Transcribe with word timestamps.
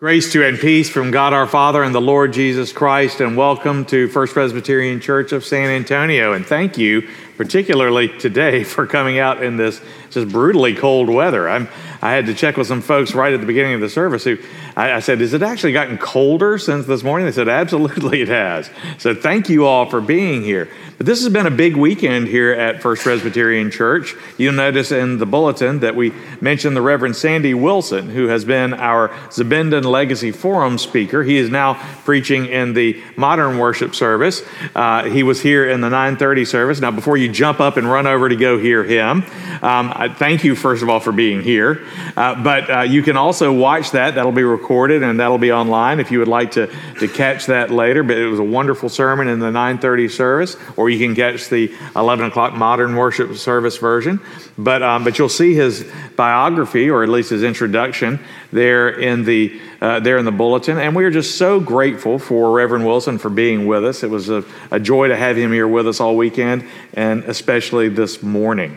Grace 0.00 0.32
to 0.32 0.44
and 0.44 0.58
peace 0.58 0.90
from 0.90 1.12
God 1.12 1.32
our 1.32 1.46
Father 1.46 1.84
and 1.84 1.94
the 1.94 2.00
Lord 2.00 2.32
Jesus 2.32 2.72
Christ, 2.72 3.20
and 3.20 3.36
welcome 3.36 3.84
to 3.84 4.08
First 4.08 4.32
Presbyterian 4.32 4.98
Church 4.98 5.30
of 5.30 5.44
San 5.44 5.70
Antonio. 5.70 6.32
And 6.32 6.44
thank 6.44 6.76
you, 6.76 7.08
particularly 7.36 8.08
today, 8.18 8.64
for 8.64 8.88
coming 8.88 9.20
out 9.20 9.40
in 9.40 9.56
this 9.56 9.80
just 10.10 10.30
brutally 10.30 10.74
cold 10.74 11.08
weather. 11.08 11.48
I'm, 11.48 11.68
I 12.02 12.10
had 12.10 12.26
to 12.26 12.34
check 12.34 12.56
with 12.56 12.66
some 12.66 12.82
folks 12.82 13.14
right 13.14 13.32
at 13.32 13.38
the 13.38 13.46
beginning 13.46 13.74
of 13.74 13.80
the 13.80 13.88
service 13.88 14.24
who 14.24 14.36
I, 14.76 14.94
I 14.94 15.00
said, 15.00 15.20
Has 15.20 15.32
it 15.34 15.42
actually 15.42 15.72
gotten 15.72 15.98
colder 15.98 16.58
since 16.58 16.86
this 16.86 17.02
morning? 17.02 17.26
They 17.26 17.32
said, 17.32 17.48
Absolutely, 17.48 18.22
it 18.22 18.28
has. 18.28 18.70
So 18.98 19.14
thank 19.14 19.48
you 19.48 19.66
all 19.66 19.88
for 19.88 20.00
being 20.00 20.42
here. 20.42 20.68
But 20.98 21.06
this 21.06 21.22
has 21.22 21.32
been 21.32 21.46
a 21.46 21.50
big 21.50 21.76
weekend 21.76 22.28
here 22.28 22.52
at 22.52 22.82
First 22.82 23.02
Presbyterian 23.02 23.70
Church. 23.70 24.14
You'll 24.38 24.54
notice 24.54 24.92
in 24.92 25.18
the 25.18 25.26
bulletin 25.26 25.80
that 25.80 25.96
we 25.96 26.12
mentioned 26.40 26.76
the 26.76 26.82
Reverend 26.82 27.16
Sandy 27.16 27.54
Wilson, 27.54 28.10
who 28.10 28.28
has 28.28 28.44
been 28.44 28.74
our 28.74 29.08
Zabindon 29.30 29.84
Legacy 29.84 30.30
Forum 30.30 30.78
speaker. 30.78 31.22
He 31.22 31.36
is 31.36 31.50
now 31.50 31.74
preaching 32.04 32.46
in 32.46 32.74
the 32.74 33.02
modern 33.16 33.58
worship 33.58 33.94
service. 33.94 34.42
Uh, 34.74 35.04
he 35.04 35.22
was 35.22 35.40
here 35.40 35.68
in 35.68 35.80
the 35.80 35.90
9:30 35.90 36.46
service. 36.46 36.80
Now, 36.80 36.90
before 36.90 37.16
you 37.16 37.28
jump 37.28 37.60
up 37.60 37.76
and 37.76 37.90
run 37.90 38.06
over 38.06 38.28
to 38.28 38.36
go 38.36 38.58
hear 38.58 38.84
him, 38.84 39.24
um, 39.62 40.14
thank 40.16 40.44
you 40.44 40.54
first 40.54 40.82
of 40.82 40.88
all 40.88 41.00
for 41.00 41.12
being 41.12 41.42
here. 41.42 41.84
Uh, 42.16 42.42
but 42.42 42.70
uh, 42.70 42.80
you 42.82 43.02
can 43.02 43.16
also 43.16 43.52
watch 43.52 43.92
that. 43.92 44.14
That'll 44.14 44.32
be 44.32 44.42
recorded 44.42 44.63
and 45.02 45.18
that'll 45.18 45.38
be 45.38 45.52
online 45.52 45.98
if 45.98 46.12
you 46.12 46.20
would 46.20 46.28
like 46.28 46.52
to 46.52 46.68
to 47.00 47.08
catch 47.08 47.46
that 47.46 47.70
later. 47.70 48.04
But 48.04 48.16
it 48.16 48.28
was 48.28 48.38
a 48.38 48.44
wonderful 48.44 48.88
sermon 48.88 49.26
in 49.26 49.40
the 49.40 49.50
9:30 49.50 50.08
service. 50.08 50.56
Or 50.76 50.84
or 50.84 50.90
you 50.90 50.98
can 50.98 51.16
catch 51.16 51.48
the 51.48 51.74
11 51.96 52.26
o'clock 52.26 52.52
modern 52.52 52.94
worship 52.94 53.36
service 53.36 53.78
version. 53.78 54.20
But, 54.58 54.82
um, 54.82 55.02
but 55.02 55.18
you'll 55.18 55.30
see 55.30 55.54
his 55.54 55.90
biography, 56.14 56.90
or 56.90 57.02
at 57.02 57.08
least 57.08 57.30
his 57.30 57.42
introduction, 57.42 58.20
there 58.52 58.90
in 58.90 59.24
the 59.24 59.58
uh, 59.80 60.00
there 60.00 60.18
in 60.18 60.26
the 60.26 60.32
bulletin. 60.32 60.76
And 60.76 60.94
we 60.94 61.04
are 61.06 61.10
just 61.10 61.38
so 61.38 61.58
grateful 61.58 62.18
for 62.18 62.52
Reverend 62.52 62.84
Wilson 62.84 63.16
for 63.16 63.30
being 63.30 63.66
with 63.66 63.82
us. 63.82 64.02
It 64.02 64.10
was 64.10 64.28
a, 64.28 64.44
a 64.70 64.78
joy 64.78 65.08
to 65.08 65.16
have 65.16 65.38
him 65.38 65.52
here 65.52 65.66
with 65.66 65.88
us 65.88 66.00
all 66.00 66.16
weekend, 66.18 66.68
and 66.92 67.24
especially 67.24 67.88
this 67.88 68.22
morning. 68.22 68.76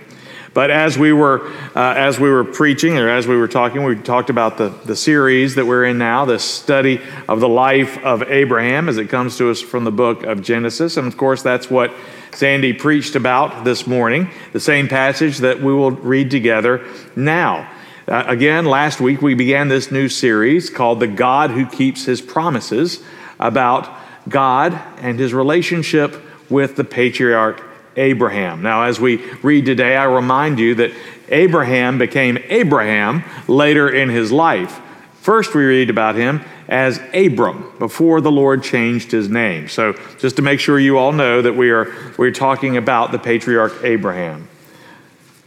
But 0.58 0.72
as 0.72 0.98
we 0.98 1.14
were 1.14 1.48
uh, 1.76 1.94
as 1.96 2.20
we 2.20 2.32
were 2.32 2.44
preaching 2.44 2.98
or 2.98 3.08
as 3.08 3.28
we 3.28 3.38
were 3.38 3.48
talking, 3.48 3.84
we 3.84 3.96
talked 3.96 4.32
about 4.32 4.58
the, 4.58 4.70
the 4.70 4.96
series 4.96 5.54
that 5.54 5.68
we're 5.68 5.86
in 5.86 6.00
now, 6.00 6.26
the 6.26 6.40
study 6.40 7.00
of 7.28 7.42
the 7.42 7.48
life 7.48 8.04
of 8.04 8.24
Abraham 8.24 8.90
as 8.90 8.98
it 8.98 9.06
comes 9.06 9.38
to 9.38 9.52
us 9.52 9.62
from 9.62 9.84
the 9.84 9.92
book 9.92 10.24
of 10.24 10.42
Genesis. 10.42 10.98
And 10.98 11.06
of 11.06 11.16
course, 11.16 11.44
that's 11.44 11.70
what 11.70 11.94
Sandy 12.32 12.74
preached 12.74 13.16
about 13.16 13.66
this 13.66 13.86
morning, 13.86 14.32
the 14.52 14.60
same 14.60 14.88
passage 14.88 15.38
that 15.38 15.62
we 15.62 15.72
will 15.72 15.92
read 15.92 16.32
together 16.32 16.84
now. 17.16 17.72
Uh, 18.08 18.24
again, 18.26 18.66
last 18.66 19.00
week 19.00 19.22
we 19.22 19.36
began 19.36 19.68
this 19.68 19.92
new 19.92 20.10
series 20.10 20.72
called 20.72 21.00
The 21.00 21.08
God 21.08 21.52
Who 21.52 21.68
Keeps 21.68 22.06
His 22.06 22.20
Promises 22.20 23.04
about 23.40 23.96
God 24.28 24.74
and 25.02 25.20
his 25.20 25.36
relationship 25.36 26.20
with 26.50 26.78
the 26.78 26.84
patriarch 26.84 27.64
Abraham. 27.98 28.62
Now, 28.62 28.84
as 28.84 29.00
we 29.00 29.18
read 29.42 29.66
today, 29.66 29.98
I 29.98 30.06
remind 30.06 30.60
you 30.60 30.76
that 30.76 30.94
Abraham 31.30 31.98
became 31.98 32.38
Abraham 32.48 33.24
later 33.48 33.90
in 33.90 34.10
his 34.10 34.32
life. 34.32 34.80
First, 35.22 35.54
we 35.54 35.66
read 35.66 35.90
about 35.90 36.16
him 36.16 36.42
as 36.70 37.02
Abram 37.14 37.74
before 37.80 38.22
the 38.22 38.32
Lord 38.32 38.64
changed 38.64 39.12
his 39.12 39.28
name. 39.28 39.68
So, 39.68 39.94
just 40.20 40.38
to 40.38 40.42
make 40.42 40.60
sure 40.60 40.80
you 40.80 40.98
all 40.98 41.12
know 41.12 41.42
that 41.42 41.54
we 41.54 41.72
are 41.72 41.94
we're 42.18 42.32
talking 42.32 42.78
about 42.78 43.12
the 43.12 43.20
patriarch 43.20 43.84
Abraham. 43.84 44.48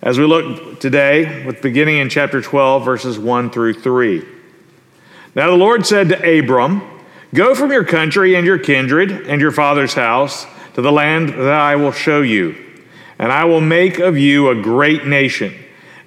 As 0.02 0.18
we 0.18 0.24
look 0.24 0.80
today, 0.80 1.44
with 1.44 1.62
beginning 1.62 1.98
in 1.98 2.08
chapter 2.08 2.40
12, 2.40 2.84
verses 2.84 3.18
1 3.18 3.50
through 3.50 3.74
3. 3.74 4.24
Now 5.34 5.50
the 5.50 5.56
Lord 5.56 5.86
said 5.86 6.08
to 6.08 6.38
Abram, 6.38 6.82
Go 7.34 7.54
from 7.54 7.70
your 7.70 7.84
country 7.84 8.34
and 8.34 8.46
your 8.46 8.58
kindred 8.58 9.12
and 9.12 9.40
your 9.40 9.52
father's 9.52 9.94
house 9.94 10.46
to 10.74 10.82
the 10.82 10.92
land 10.92 11.30
that 11.30 11.48
I 11.48 11.76
will 11.76 11.92
show 11.92 12.22
you. 12.22 12.56
And 13.18 13.30
I 13.30 13.44
will 13.44 13.60
make 13.60 13.98
of 13.98 14.16
you 14.16 14.48
a 14.48 14.62
great 14.62 15.06
nation, 15.06 15.54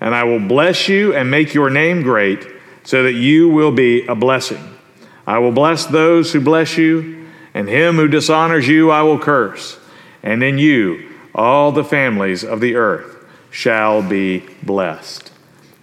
and 0.02 0.16
I 0.16 0.24
will 0.24 0.40
bless 0.40 0.88
you 0.88 1.14
and 1.14 1.30
make 1.30 1.54
your 1.54 1.70
name 1.70 2.02
great, 2.02 2.48
so 2.84 3.04
that 3.04 3.14
you 3.14 3.50
will 3.50 3.72
be 3.72 4.06
a 4.08 4.16
blessing. 4.16 4.78
I 5.26 5.40
will 5.40 5.52
bless 5.52 5.86
those 5.86 6.34
who 6.34 6.42
bless 6.42 6.78
you, 6.78 7.28
and 7.54 7.70
him 7.70 7.96
who 7.96 8.08
dishonors 8.08 8.68
you 8.68 8.92
I 8.92 9.04
will 9.04 9.20
curse. 9.20 9.80
And 10.24 10.44
in 10.44 10.58
you 10.58 11.12
all 11.36 11.72
the 11.72 11.84
families 11.84 12.44
of 12.44 12.62
the 12.62 12.76
earth 12.76 13.26
shall 13.52 14.02
be 14.02 14.44
blessed. 14.64 15.32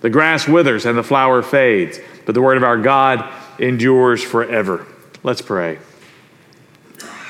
The 0.00 0.10
grass 0.10 0.48
withers 0.48 0.86
and 0.86 0.96
the 0.96 1.02
flower 1.02 1.42
fades, 1.42 1.98
but 2.26 2.34
the 2.34 2.42
word 2.42 2.56
of 2.56 2.64
our 2.64 2.78
God 2.78 3.32
endures 3.58 4.22
forever. 4.22 4.86
Let's 5.22 5.42
pray. 5.42 5.78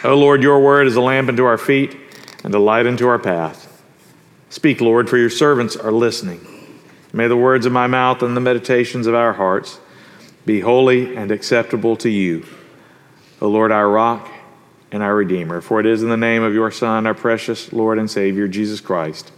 O 0.02 0.16
Lord, 0.16 0.42
your 0.42 0.60
word 0.60 0.86
is 0.86 0.96
a 0.96 1.00
lamp 1.00 1.28
unto 1.28 1.44
our 1.44 1.58
feet 1.58 1.96
and 2.42 2.54
a 2.54 2.58
light 2.58 2.86
unto 2.86 3.06
our 3.06 3.18
path. 3.18 3.82
Speak, 4.48 4.80
Lord, 4.80 5.10
for 5.10 5.18
your 5.18 5.30
servants 5.30 5.76
are 5.76 5.92
listening. 5.92 6.40
May 7.12 7.28
the 7.28 7.36
words 7.36 7.66
of 7.66 7.72
my 7.72 7.86
mouth 7.86 8.22
and 8.22 8.36
the 8.36 8.40
meditations 8.40 9.06
of 9.06 9.14
our 9.14 9.34
hearts 9.34 9.78
be 10.46 10.60
holy 10.60 11.16
and 11.16 11.30
acceptable 11.30 11.96
to 11.96 12.08
you, 12.08 12.46
O 13.42 13.48
Lord, 13.48 13.72
our 13.72 13.88
rock 13.88 14.30
and 14.90 15.02
our 15.02 15.14
Redeemer. 15.14 15.60
For 15.60 15.80
it 15.80 15.86
is 15.86 16.02
in 16.02 16.08
the 16.08 16.16
name 16.16 16.42
of 16.42 16.54
your 16.54 16.70
Son, 16.70 17.06
our 17.06 17.14
precious 17.14 17.72
Lord 17.72 17.98
and 17.98 18.10
Savior, 18.10 18.48
Jesus 18.48 18.80
Christ, 18.80 19.32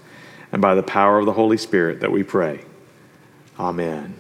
and 0.53 0.62
by 0.62 0.77
the 0.77 0.83
power 0.83 1.19
of 1.19 1.27
the 1.27 1.33
Holy 1.33 1.56
Spirit 1.56 2.00
that 2.00 2.12
we 2.12 2.23
pray. 2.23 2.65
Amen. 3.59 4.15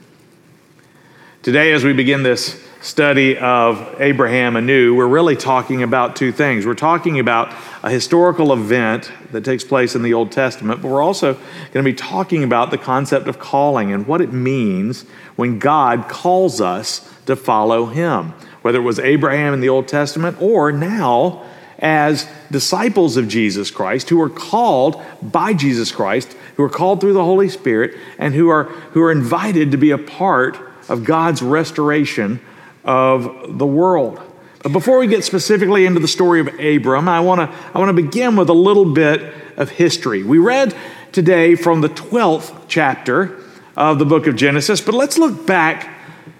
Today, 1.42 1.72
as 1.72 1.84
we 1.84 1.92
begin 1.92 2.22
this 2.22 2.62
study 2.82 3.38
of 3.38 4.00
Abraham 4.00 4.56
anew, 4.56 4.96
we're 4.96 5.06
really 5.06 5.36
talking 5.36 5.84
about 5.84 6.16
two 6.16 6.32
things. 6.32 6.66
We're 6.66 6.74
talking 6.74 7.20
about 7.20 7.54
a 7.84 7.90
historical 7.90 8.52
event 8.52 9.10
that 9.30 9.44
takes 9.44 9.62
place 9.62 9.94
in 9.94 10.02
the 10.02 10.14
Old 10.14 10.32
Testament, 10.32 10.82
but 10.82 10.90
we're 10.90 11.02
also 11.02 11.34
going 11.34 11.84
to 11.84 11.90
be 11.90 11.94
talking 11.94 12.42
about 12.42 12.72
the 12.72 12.78
concept 12.78 13.28
of 13.28 13.38
calling 13.38 13.92
and 13.92 14.06
what 14.08 14.20
it 14.20 14.32
means 14.32 15.02
when 15.36 15.60
God 15.60 16.08
calls 16.08 16.60
us 16.60 17.08
to 17.26 17.36
follow 17.36 17.86
him, 17.86 18.34
whether 18.62 18.78
it 18.78 18.82
was 18.82 18.98
Abraham 18.98 19.54
in 19.54 19.60
the 19.60 19.68
Old 19.68 19.86
Testament 19.86 20.36
or 20.40 20.72
now 20.72 21.44
as 21.78 22.28
disciples 22.50 23.16
of 23.16 23.28
Jesus 23.28 23.70
Christ 23.70 24.08
who 24.08 24.20
are 24.20 24.28
called 24.28 25.00
by 25.22 25.54
Jesus 25.54 25.92
Christ, 25.92 26.36
who 26.56 26.64
are 26.64 26.68
called 26.68 27.00
through 27.00 27.12
the 27.12 27.24
Holy 27.24 27.48
Spirit, 27.48 27.96
and 28.18 28.34
who 28.34 28.48
are, 28.48 28.64
who 28.64 29.02
are 29.02 29.12
invited 29.12 29.70
to 29.70 29.76
be 29.76 29.92
a 29.92 29.98
part 29.98 30.58
of 30.88 31.04
God's 31.04 31.42
restoration 31.42 32.40
of 32.84 33.58
the 33.58 33.66
world. 33.66 34.20
But 34.62 34.72
before 34.72 34.98
we 34.98 35.06
get 35.06 35.24
specifically 35.24 35.86
into 35.86 36.00
the 36.00 36.08
story 36.08 36.40
of 36.40 36.48
Abram, 36.60 37.08
I 37.08 37.20
want 37.20 37.40
to 37.40 37.56
I 37.74 37.78
want 37.78 37.88
to 37.88 38.02
begin 38.02 38.36
with 38.36 38.48
a 38.48 38.54
little 38.54 38.84
bit 38.84 39.34
of 39.56 39.70
history. 39.70 40.22
We 40.22 40.38
read 40.38 40.74
today 41.10 41.54
from 41.56 41.80
the 41.80 41.88
12th 41.88 42.66
chapter 42.68 43.38
of 43.76 43.98
the 43.98 44.04
book 44.04 44.26
of 44.26 44.36
Genesis, 44.36 44.80
but 44.80 44.94
let's 44.94 45.18
look 45.18 45.46
back 45.46 45.90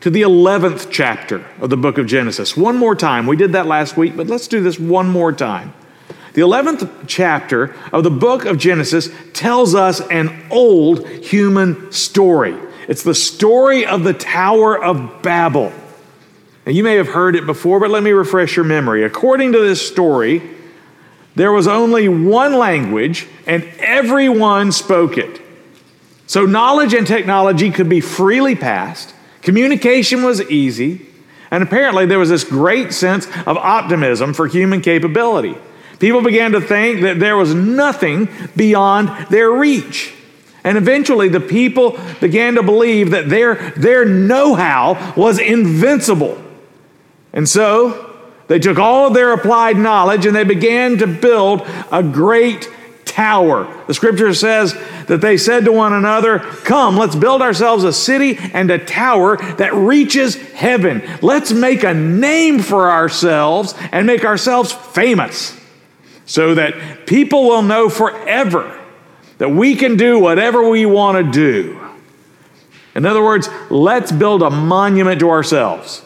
to 0.00 0.10
the 0.10 0.22
11th 0.22 0.88
chapter 0.90 1.44
of 1.60 1.70
the 1.70 1.76
book 1.76 1.98
of 1.98 2.06
Genesis. 2.06 2.56
One 2.56 2.76
more 2.76 2.94
time. 2.94 3.26
We 3.26 3.36
did 3.36 3.52
that 3.52 3.66
last 3.66 3.96
week, 3.96 4.16
but 4.16 4.26
let's 4.26 4.48
do 4.48 4.60
this 4.60 4.78
one 4.78 5.08
more 5.08 5.32
time. 5.32 5.74
The 6.34 6.40
11th 6.40 7.04
chapter 7.06 7.74
of 7.92 8.04
the 8.04 8.10
book 8.10 8.44
of 8.44 8.56
Genesis 8.56 9.10
tells 9.32 9.74
us 9.74 10.00
an 10.08 10.46
old 10.50 11.06
human 11.08 11.92
story. 11.92 12.56
It's 12.88 13.02
the 13.02 13.14
story 13.14 13.84
of 13.84 14.02
the 14.02 14.14
Tower 14.14 14.82
of 14.82 15.22
Babel. 15.22 15.72
Now, 16.64 16.72
you 16.72 16.84
may 16.84 16.94
have 16.94 17.08
heard 17.08 17.34
it 17.34 17.44
before, 17.44 17.80
but 17.80 17.90
let 17.90 18.02
me 18.02 18.12
refresh 18.12 18.54
your 18.54 18.64
memory. 18.64 19.04
According 19.04 19.52
to 19.52 19.58
this 19.58 19.86
story, 19.86 20.42
there 21.34 21.52
was 21.52 21.66
only 21.66 22.08
one 22.08 22.56
language 22.56 23.26
and 23.46 23.64
everyone 23.78 24.70
spoke 24.70 25.18
it. 25.18 25.40
So, 26.26 26.46
knowledge 26.46 26.94
and 26.94 27.06
technology 27.06 27.70
could 27.70 27.88
be 27.88 28.00
freely 28.00 28.54
passed, 28.54 29.14
communication 29.42 30.22
was 30.22 30.40
easy, 30.50 31.06
and 31.50 31.62
apparently 31.62 32.06
there 32.06 32.18
was 32.18 32.30
this 32.30 32.44
great 32.44 32.92
sense 32.92 33.26
of 33.46 33.58
optimism 33.58 34.32
for 34.32 34.46
human 34.46 34.80
capability. 34.80 35.56
People 35.98 36.22
began 36.22 36.52
to 36.52 36.60
think 36.60 37.02
that 37.02 37.20
there 37.20 37.36
was 37.36 37.54
nothing 37.54 38.28
beyond 38.56 39.28
their 39.28 39.50
reach. 39.50 40.14
And 40.64 40.78
eventually, 40.78 41.28
the 41.28 41.40
people 41.40 41.98
began 42.20 42.54
to 42.54 42.62
believe 42.62 43.10
that 43.10 43.28
their, 43.28 43.70
their 43.76 44.04
know 44.04 44.54
how 44.54 45.14
was 45.16 45.38
invincible. 45.38 46.41
And 47.32 47.48
so 47.48 48.14
they 48.48 48.58
took 48.58 48.78
all 48.78 49.08
of 49.08 49.14
their 49.14 49.32
applied 49.32 49.76
knowledge 49.76 50.26
and 50.26 50.36
they 50.36 50.44
began 50.44 50.98
to 50.98 51.06
build 51.06 51.62
a 51.90 52.02
great 52.02 52.68
tower. 53.04 53.82
The 53.86 53.94
scripture 53.94 54.32
says 54.34 54.74
that 55.06 55.20
they 55.20 55.36
said 55.36 55.64
to 55.64 55.72
one 55.72 55.92
another, 55.92 56.38
Come, 56.38 56.96
let's 56.96 57.14
build 57.14 57.42
ourselves 57.42 57.84
a 57.84 57.92
city 57.92 58.38
and 58.38 58.70
a 58.70 58.78
tower 58.78 59.36
that 59.56 59.74
reaches 59.74 60.36
heaven. 60.52 61.02
Let's 61.20 61.52
make 61.52 61.84
a 61.84 61.94
name 61.94 62.60
for 62.60 62.90
ourselves 62.90 63.74
and 63.92 64.06
make 64.06 64.24
ourselves 64.24 64.72
famous 64.72 65.58
so 66.24 66.54
that 66.54 67.06
people 67.06 67.44
will 67.44 67.62
know 67.62 67.88
forever 67.88 68.78
that 69.38 69.50
we 69.50 69.74
can 69.74 69.96
do 69.96 70.18
whatever 70.18 70.68
we 70.68 70.86
want 70.86 71.24
to 71.24 71.32
do. 71.32 71.80
In 72.94 73.04
other 73.06 73.22
words, 73.22 73.48
let's 73.70 74.12
build 74.12 74.42
a 74.42 74.50
monument 74.50 75.20
to 75.20 75.30
ourselves. 75.30 76.02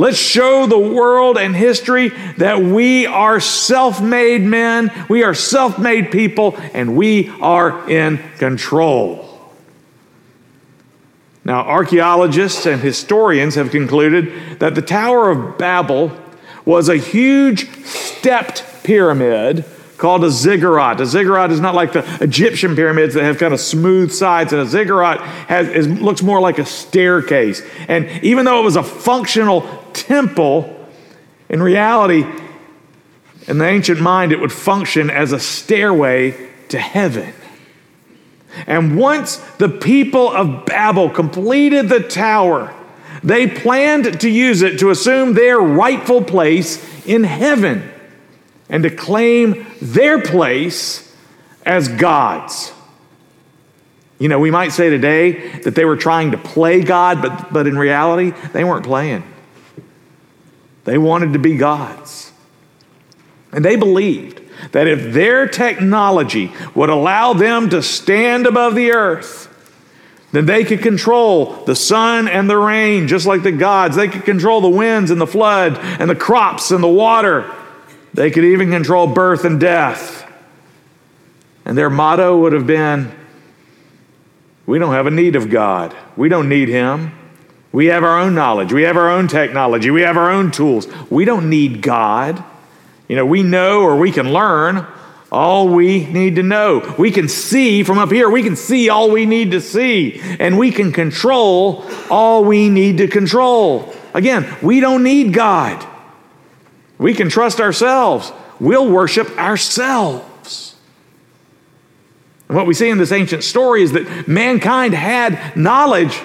Let's 0.00 0.16
show 0.16 0.64
the 0.64 0.78
world 0.78 1.36
and 1.36 1.54
history 1.54 2.08
that 2.38 2.62
we 2.62 3.04
are 3.04 3.38
self 3.38 4.00
made 4.00 4.40
men, 4.40 4.90
we 5.10 5.24
are 5.24 5.34
self 5.34 5.78
made 5.78 6.10
people, 6.10 6.56
and 6.72 6.96
we 6.96 7.28
are 7.42 7.86
in 7.90 8.16
control. 8.38 9.28
Now, 11.44 11.66
archaeologists 11.66 12.64
and 12.64 12.80
historians 12.80 13.56
have 13.56 13.70
concluded 13.70 14.58
that 14.58 14.74
the 14.74 14.80
Tower 14.80 15.28
of 15.28 15.58
Babel 15.58 16.18
was 16.64 16.88
a 16.88 16.96
huge 16.96 17.68
stepped 17.84 18.64
pyramid 18.82 19.66
called 20.00 20.24
a 20.24 20.30
ziggurat. 20.30 21.00
A 21.00 21.06
ziggurat 21.06 21.52
is 21.52 21.60
not 21.60 21.74
like 21.74 21.92
the 21.92 22.04
Egyptian 22.22 22.74
pyramids 22.74 23.14
that 23.14 23.22
have 23.22 23.38
kind 23.38 23.52
of 23.52 23.60
smooth 23.60 24.10
sides, 24.10 24.52
and 24.52 24.62
a 24.62 24.66
ziggurat 24.66 25.20
has, 25.20 25.68
is, 25.68 25.86
looks 25.86 26.22
more 26.22 26.40
like 26.40 26.58
a 26.58 26.64
staircase. 26.64 27.62
And 27.86 28.08
even 28.24 28.46
though 28.46 28.60
it 28.60 28.64
was 28.64 28.76
a 28.76 28.82
functional 28.82 29.62
temple, 29.92 30.88
in 31.48 31.62
reality, 31.62 32.24
in 33.46 33.58
the 33.58 33.66
ancient 33.66 34.00
mind, 34.00 34.32
it 34.32 34.40
would 34.40 34.52
function 34.52 35.10
as 35.10 35.32
a 35.32 35.38
stairway 35.38 36.48
to 36.70 36.78
heaven. 36.78 37.34
And 38.66 38.96
once 38.96 39.36
the 39.58 39.68
people 39.68 40.28
of 40.30 40.64
Babel 40.64 41.10
completed 41.10 41.88
the 41.88 42.00
tower, 42.00 42.74
they 43.22 43.46
planned 43.46 44.20
to 44.20 44.30
use 44.30 44.62
it 44.62 44.78
to 44.78 44.90
assume 44.90 45.34
their 45.34 45.58
rightful 45.58 46.24
place 46.24 46.82
in 47.06 47.24
heaven 47.24 47.88
and 48.70 48.84
to 48.84 48.90
claim 48.90 49.66
their 49.82 50.22
place 50.22 51.14
as 51.66 51.88
gods. 51.88 52.72
You 54.18 54.28
know, 54.28 54.38
we 54.38 54.50
might 54.50 54.70
say 54.70 54.88
today 54.88 55.58
that 55.58 55.74
they 55.74 55.84
were 55.84 55.96
trying 55.96 56.30
to 56.30 56.38
play 56.38 56.82
God, 56.82 57.20
but, 57.20 57.52
but 57.52 57.66
in 57.66 57.76
reality, 57.76 58.30
they 58.52 58.64
weren't 58.64 58.84
playing. 58.84 59.24
They 60.84 60.98
wanted 60.98 61.32
to 61.34 61.38
be 61.38 61.56
gods. 61.56 62.32
And 63.52 63.64
they 63.64 63.76
believed 63.76 64.40
that 64.72 64.86
if 64.86 65.12
their 65.12 65.46
technology 65.46 66.52
would 66.74 66.90
allow 66.90 67.32
them 67.32 67.70
to 67.70 67.82
stand 67.82 68.46
above 68.46 68.74
the 68.74 68.92
earth, 68.92 69.48
then 70.32 70.46
they 70.46 70.64
could 70.64 70.82
control 70.82 71.64
the 71.64 71.74
sun 71.74 72.28
and 72.28 72.48
the 72.48 72.56
rain 72.56 73.08
just 73.08 73.26
like 73.26 73.42
the 73.42 73.52
gods. 73.52 73.96
They 73.96 74.06
could 74.06 74.24
control 74.24 74.60
the 74.60 74.68
winds 74.68 75.10
and 75.10 75.20
the 75.20 75.26
flood 75.26 75.78
and 75.78 76.08
the 76.08 76.14
crops 76.14 76.70
and 76.70 76.84
the 76.84 76.88
water. 76.88 77.52
They 78.14 78.30
could 78.30 78.44
even 78.44 78.70
control 78.70 79.06
birth 79.06 79.44
and 79.44 79.60
death. 79.60 80.26
And 81.64 81.76
their 81.78 81.90
motto 81.90 82.38
would 82.38 82.52
have 82.52 82.66
been 82.66 83.12
We 84.66 84.78
don't 84.78 84.92
have 84.92 85.06
a 85.06 85.10
need 85.10 85.36
of 85.36 85.50
God, 85.50 85.94
we 86.16 86.28
don't 86.28 86.48
need 86.48 86.68
Him. 86.68 87.12
We 87.72 87.86
have 87.86 88.02
our 88.02 88.18
own 88.18 88.34
knowledge, 88.34 88.72
we 88.72 88.82
have 88.82 88.96
our 88.96 89.08
own 89.08 89.28
technology, 89.28 89.90
we 89.90 90.02
have 90.02 90.16
our 90.16 90.30
own 90.30 90.50
tools. 90.50 90.88
We 91.08 91.24
don't 91.24 91.48
need 91.48 91.82
God. 91.82 92.42
You 93.06 93.16
know, 93.16 93.26
we 93.26 93.42
know 93.42 93.82
or 93.82 93.96
we 93.96 94.10
can 94.10 94.32
learn 94.32 94.86
all 95.32 95.68
we 95.68 96.06
need 96.06 96.36
to 96.36 96.42
know. 96.42 96.94
We 96.98 97.10
can 97.10 97.28
see 97.28 97.82
from 97.82 97.98
up 97.98 98.10
here, 98.10 98.28
we 98.28 98.42
can 98.42 98.56
see 98.56 98.88
all 98.88 99.10
we 99.10 99.26
need 99.26 99.52
to 99.52 99.60
see, 99.60 100.20
and 100.40 100.58
we 100.58 100.72
can 100.72 100.92
control 100.92 101.84
all 102.10 102.44
we 102.44 102.68
need 102.68 102.98
to 102.98 103.06
control. 103.06 103.94
Again, 104.14 104.52
we 104.60 104.80
don't 104.80 105.04
need 105.04 105.32
God. 105.32 105.86
We 107.00 107.14
can 107.14 107.30
trust 107.30 107.60
ourselves. 107.60 108.30
We'll 108.60 108.88
worship 108.88 109.36
ourselves. 109.38 110.76
And 112.46 112.56
what 112.56 112.66
we 112.66 112.74
see 112.74 112.90
in 112.90 112.98
this 112.98 113.10
ancient 113.10 113.42
story 113.42 113.82
is 113.82 113.92
that 113.92 114.28
mankind 114.28 114.92
had 114.92 115.56
knowledge. 115.56 116.20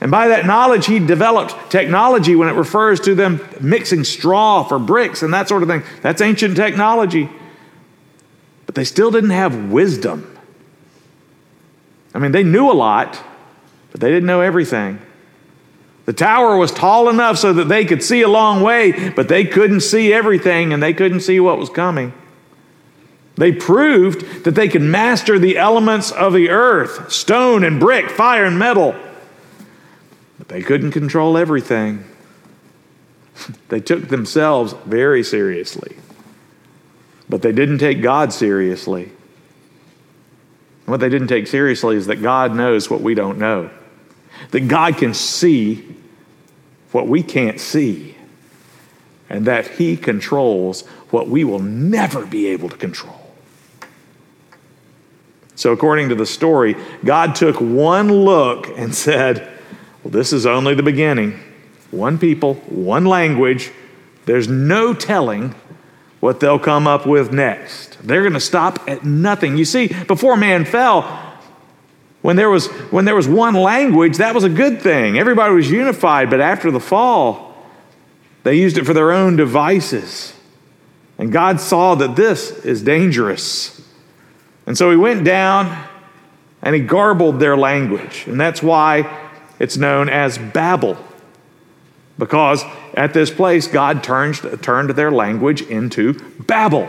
And 0.00 0.10
by 0.10 0.28
that 0.28 0.46
knowledge, 0.46 0.86
he 0.86 0.98
developed 1.00 1.70
technology 1.70 2.34
when 2.34 2.48
it 2.48 2.52
refers 2.52 2.98
to 3.00 3.14
them 3.14 3.46
mixing 3.60 4.04
straw 4.04 4.64
for 4.64 4.78
bricks 4.78 5.22
and 5.22 5.34
that 5.34 5.48
sort 5.48 5.62
of 5.62 5.68
thing. 5.68 5.82
That's 6.00 6.22
ancient 6.22 6.56
technology. 6.56 7.28
But 8.64 8.74
they 8.74 8.84
still 8.84 9.10
didn't 9.10 9.30
have 9.30 9.70
wisdom. 9.70 10.34
I 12.14 12.20
mean, 12.20 12.32
they 12.32 12.42
knew 12.42 12.70
a 12.70 12.72
lot, 12.72 13.22
but 13.90 14.00
they 14.00 14.08
didn't 14.08 14.26
know 14.26 14.40
everything. 14.40 14.98
The 16.08 16.14
tower 16.14 16.56
was 16.56 16.72
tall 16.72 17.10
enough 17.10 17.36
so 17.36 17.52
that 17.52 17.68
they 17.68 17.84
could 17.84 18.02
see 18.02 18.22
a 18.22 18.28
long 18.28 18.62
way, 18.62 19.10
but 19.10 19.28
they 19.28 19.44
couldn't 19.44 19.82
see 19.82 20.10
everything 20.10 20.72
and 20.72 20.82
they 20.82 20.94
couldn't 20.94 21.20
see 21.20 21.38
what 21.38 21.58
was 21.58 21.68
coming. 21.68 22.14
They 23.34 23.52
proved 23.52 24.44
that 24.44 24.54
they 24.54 24.68
could 24.68 24.80
master 24.80 25.38
the 25.38 25.58
elements 25.58 26.10
of 26.10 26.32
the 26.32 26.48
earth 26.48 27.12
stone 27.12 27.62
and 27.62 27.78
brick, 27.78 28.08
fire 28.08 28.46
and 28.46 28.58
metal. 28.58 28.96
But 30.38 30.48
they 30.48 30.62
couldn't 30.62 30.92
control 30.92 31.36
everything. 31.36 32.04
they 33.68 33.80
took 33.80 34.08
themselves 34.08 34.72
very 34.86 35.22
seriously, 35.22 35.94
but 37.28 37.42
they 37.42 37.52
didn't 37.52 37.80
take 37.80 38.00
God 38.00 38.32
seriously. 38.32 39.12
What 40.86 41.00
they 41.00 41.10
didn't 41.10 41.28
take 41.28 41.48
seriously 41.48 41.96
is 41.96 42.06
that 42.06 42.22
God 42.22 42.56
knows 42.56 42.88
what 42.88 43.02
we 43.02 43.14
don't 43.14 43.36
know, 43.36 43.68
that 44.50 44.68
God 44.68 44.96
can 44.96 45.14
see 45.14 45.96
what 46.92 47.06
we 47.06 47.22
can't 47.22 47.60
see, 47.60 48.16
and 49.28 49.44
that 49.46 49.66
He 49.66 49.96
controls 49.96 50.86
what 51.10 51.28
we 51.28 51.44
will 51.44 51.58
never 51.58 52.24
be 52.26 52.46
able 52.48 52.68
to 52.68 52.76
control. 52.76 53.14
So, 55.54 55.72
according 55.72 56.08
to 56.10 56.14
the 56.14 56.26
story, 56.26 56.76
God 57.04 57.34
took 57.34 57.60
one 57.60 58.12
look 58.12 58.68
and 58.78 58.94
said, 58.94 59.38
Well, 60.02 60.12
this 60.12 60.32
is 60.32 60.46
only 60.46 60.74
the 60.74 60.82
beginning. 60.82 61.40
One 61.90 62.18
people, 62.18 62.54
one 62.54 63.04
language. 63.04 63.72
There's 64.24 64.46
no 64.46 64.94
telling 64.94 65.54
what 66.20 66.40
they'll 66.40 66.58
come 66.58 66.86
up 66.86 67.06
with 67.06 67.32
next. 67.32 67.98
They're 68.06 68.22
going 68.22 68.34
to 68.34 68.40
stop 68.40 68.88
at 68.88 69.04
nothing. 69.04 69.56
You 69.56 69.64
see, 69.64 69.88
before 70.04 70.36
man 70.36 70.64
fell, 70.64 71.27
when 72.22 72.36
there, 72.36 72.50
was, 72.50 72.66
when 72.90 73.04
there 73.04 73.14
was 73.14 73.28
one 73.28 73.54
language, 73.54 74.16
that 74.16 74.34
was 74.34 74.44
a 74.44 74.48
good 74.48 74.82
thing. 74.82 75.18
Everybody 75.18 75.54
was 75.54 75.70
unified, 75.70 76.30
but 76.30 76.40
after 76.40 76.70
the 76.70 76.80
fall, 76.80 77.54
they 78.42 78.56
used 78.56 78.76
it 78.76 78.84
for 78.84 78.94
their 78.94 79.12
own 79.12 79.36
devices. 79.36 80.34
And 81.16 81.32
God 81.32 81.60
saw 81.60 81.94
that 81.96 82.16
this 82.16 82.64
is 82.64 82.82
dangerous. 82.82 83.80
And 84.66 84.76
so 84.76 84.90
he 84.90 84.96
went 84.96 85.24
down 85.24 85.86
and 86.62 86.74
he 86.74 86.80
garbled 86.80 87.40
their 87.40 87.56
language. 87.56 88.24
And 88.26 88.40
that's 88.40 88.62
why 88.62 89.28
it's 89.58 89.76
known 89.76 90.08
as 90.08 90.38
Babel. 90.38 90.96
Because 92.18 92.64
at 92.94 93.14
this 93.14 93.30
place, 93.30 93.68
God 93.68 94.02
turned, 94.02 94.36
turned 94.62 94.90
their 94.90 95.10
language 95.10 95.62
into 95.62 96.14
Babel. 96.40 96.88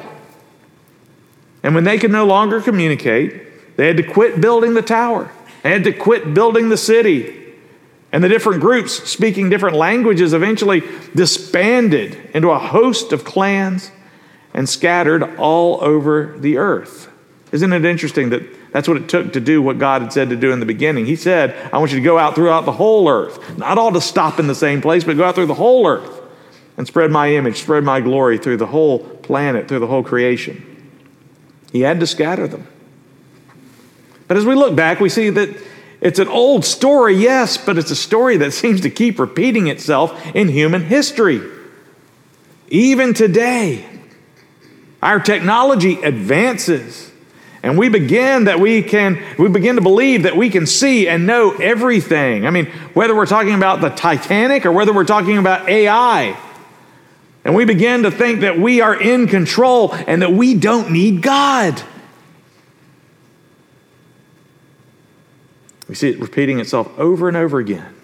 And 1.62 1.76
when 1.76 1.84
they 1.84 1.98
could 1.98 2.12
no 2.12 2.26
longer 2.26 2.62
communicate, 2.62 3.49
they 3.80 3.88
had 3.88 3.96
to 3.96 4.04
quit 4.04 4.42
building 4.42 4.74
the 4.74 4.82
tower, 4.82 5.32
they 5.64 5.72
had 5.72 5.86
to 5.86 5.94
quit 5.94 6.34
building 6.34 6.68
the 6.68 6.76
city. 6.76 7.38
And 8.12 8.22
the 8.22 8.28
different 8.28 8.60
groups 8.60 9.10
speaking 9.10 9.50
different 9.50 9.78
languages 9.78 10.34
eventually 10.34 10.84
disbanded 11.16 12.16
into 12.34 12.50
a 12.50 12.60
host 12.60 13.14
of 13.14 13.24
clans 13.24 13.90
and 14.54 14.68
scattered 14.68 15.24
all 15.38 15.82
over 15.82 16.36
the 16.38 16.58
earth. 16.58 17.10
Isn't 17.54 17.72
it 17.72 17.86
interesting 17.86 18.32
that 18.32 18.74
that's 18.74 18.86
what 18.86 18.98
it 18.98 19.08
took 19.08 19.32
to 19.32 19.40
do 19.40 19.62
what 19.62 19.80
God 19.80 20.02
had 20.02 20.12
said 20.12 20.30
to 20.32 20.36
do 20.36 20.52
in 20.52 20.60
the 20.60 20.66
beginning? 20.66 21.06
He 21.06 21.16
said, 21.16 21.56
I 21.72 21.78
want 21.78 21.92
you 21.94 22.00
to 22.00 22.04
go 22.04 22.18
out 22.18 22.36
throughout 22.36 22.66
the 22.66 22.74
whole 22.74 23.08
earth, 23.08 23.58
not 23.58 23.78
all 23.78 23.94
to 23.94 24.02
stop 24.02 24.42
in 24.42 24.48
the 24.48 24.56
same 24.56 24.82
place, 24.82 25.06
but 25.06 25.16
go 25.16 25.24
out 25.24 25.36
through 25.36 25.46
the 25.46 25.54
whole 25.54 25.88
earth 25.88 26.20
and 26.76 26.86
spread 26.86 27.12
my 27.12 27.32
image, 27.32 27.62
spread 27.62 27.86
my 27.86 28.02
glory 28.02 28.38
through 28.38 28.58
the 28.58 28.66
whole 28.66 29.00
planet, 29.00 29.70
through 29.70 29.80
the 29.80 29.88
whole 29.88 30.04
creation. 30.04 30.66
He 31.72 31.80
had 31.80 32.02
to 32.02 32.08
scatter 32.08 32.46
them. 32.46 32.68
But 34.30 34.38
as 34.38 34.46
we 34.46 34.54
look 34.54 34.76
back, 34.76 35.00
we 35.00 35.10
see 35.10 35.32
that 35.32 35.50
it's 36.02 36.20
an 36.20 36.28
old 36.28 36.64
story, 36.64 37.16
yes, 37.16 37.58
but 37.58 37.78
it's 37.78 37.92
a 37.92 37.96
story 37.96 38.38
that 38.38 38.52
seems 38.52 38.80
to 38.82 38.90
keep 38.90 39.20
repeating 39.20 39.68
itself 39.68 40.34
in 40.36 40.48
human 40.48 40.84
history. 40.84 41.42
Even 42.70 43.16
today, 43.16 43.86
our 45.02 45.20
technology 45.20 46.02
advances. 46.02 47.12
And 47.64 47.76
we 47.76 47.90
begin 47.90 48.44
that 48.44 48.60
we 48.60 48.84
can 48.84 49.22
we 49.40 49.50
begin 49.50 49.76
to 49.78 49.82
believe 49.82 50.24
that 50.24 50.38
we 50.38 50.52
can 50.52 50.68
see 50.68 51.10
and 51.10 51.26
know 51.26 51.56
everything. 51.56 52.46
I 52.46 52.52
mean, 52.52 52.68
whether 52.94 53.16
we're 53.16 53.26
talking 53.26 53.56
about 53.56 53.82
the 53.82 53.90
Titanic 53.90 54.66
or 54.66 54.72
whether 54.72 54.94
we're 54.94 55.06
talking 55.06 55.40
about 55.40 55.68
AI. 55.68 56.40
And 57.44 57.56
we 57.56 57.66
begin 57.66 58.04
to 58.04 58.12
think 58.12 58.42
that 58.42 58.60
we 58.60 58.80
are 58.80 58.96
in 58.96 59.28
control 59.28 59.92
and 59.94 60.22
that 60.22 60.32
we 60.32 60.54
don't 60.54 60.92
need 60.92 61.24
God. 61.24 61.82
We 65.90 65.96
see 65.96 66.10
it 66.10 66.20
repeating 66.20 66.60
itself 66.60 66.88
over 67.00 67.28
and 67.28 67.36
over 67.36 67.58
again. 67.58 67.96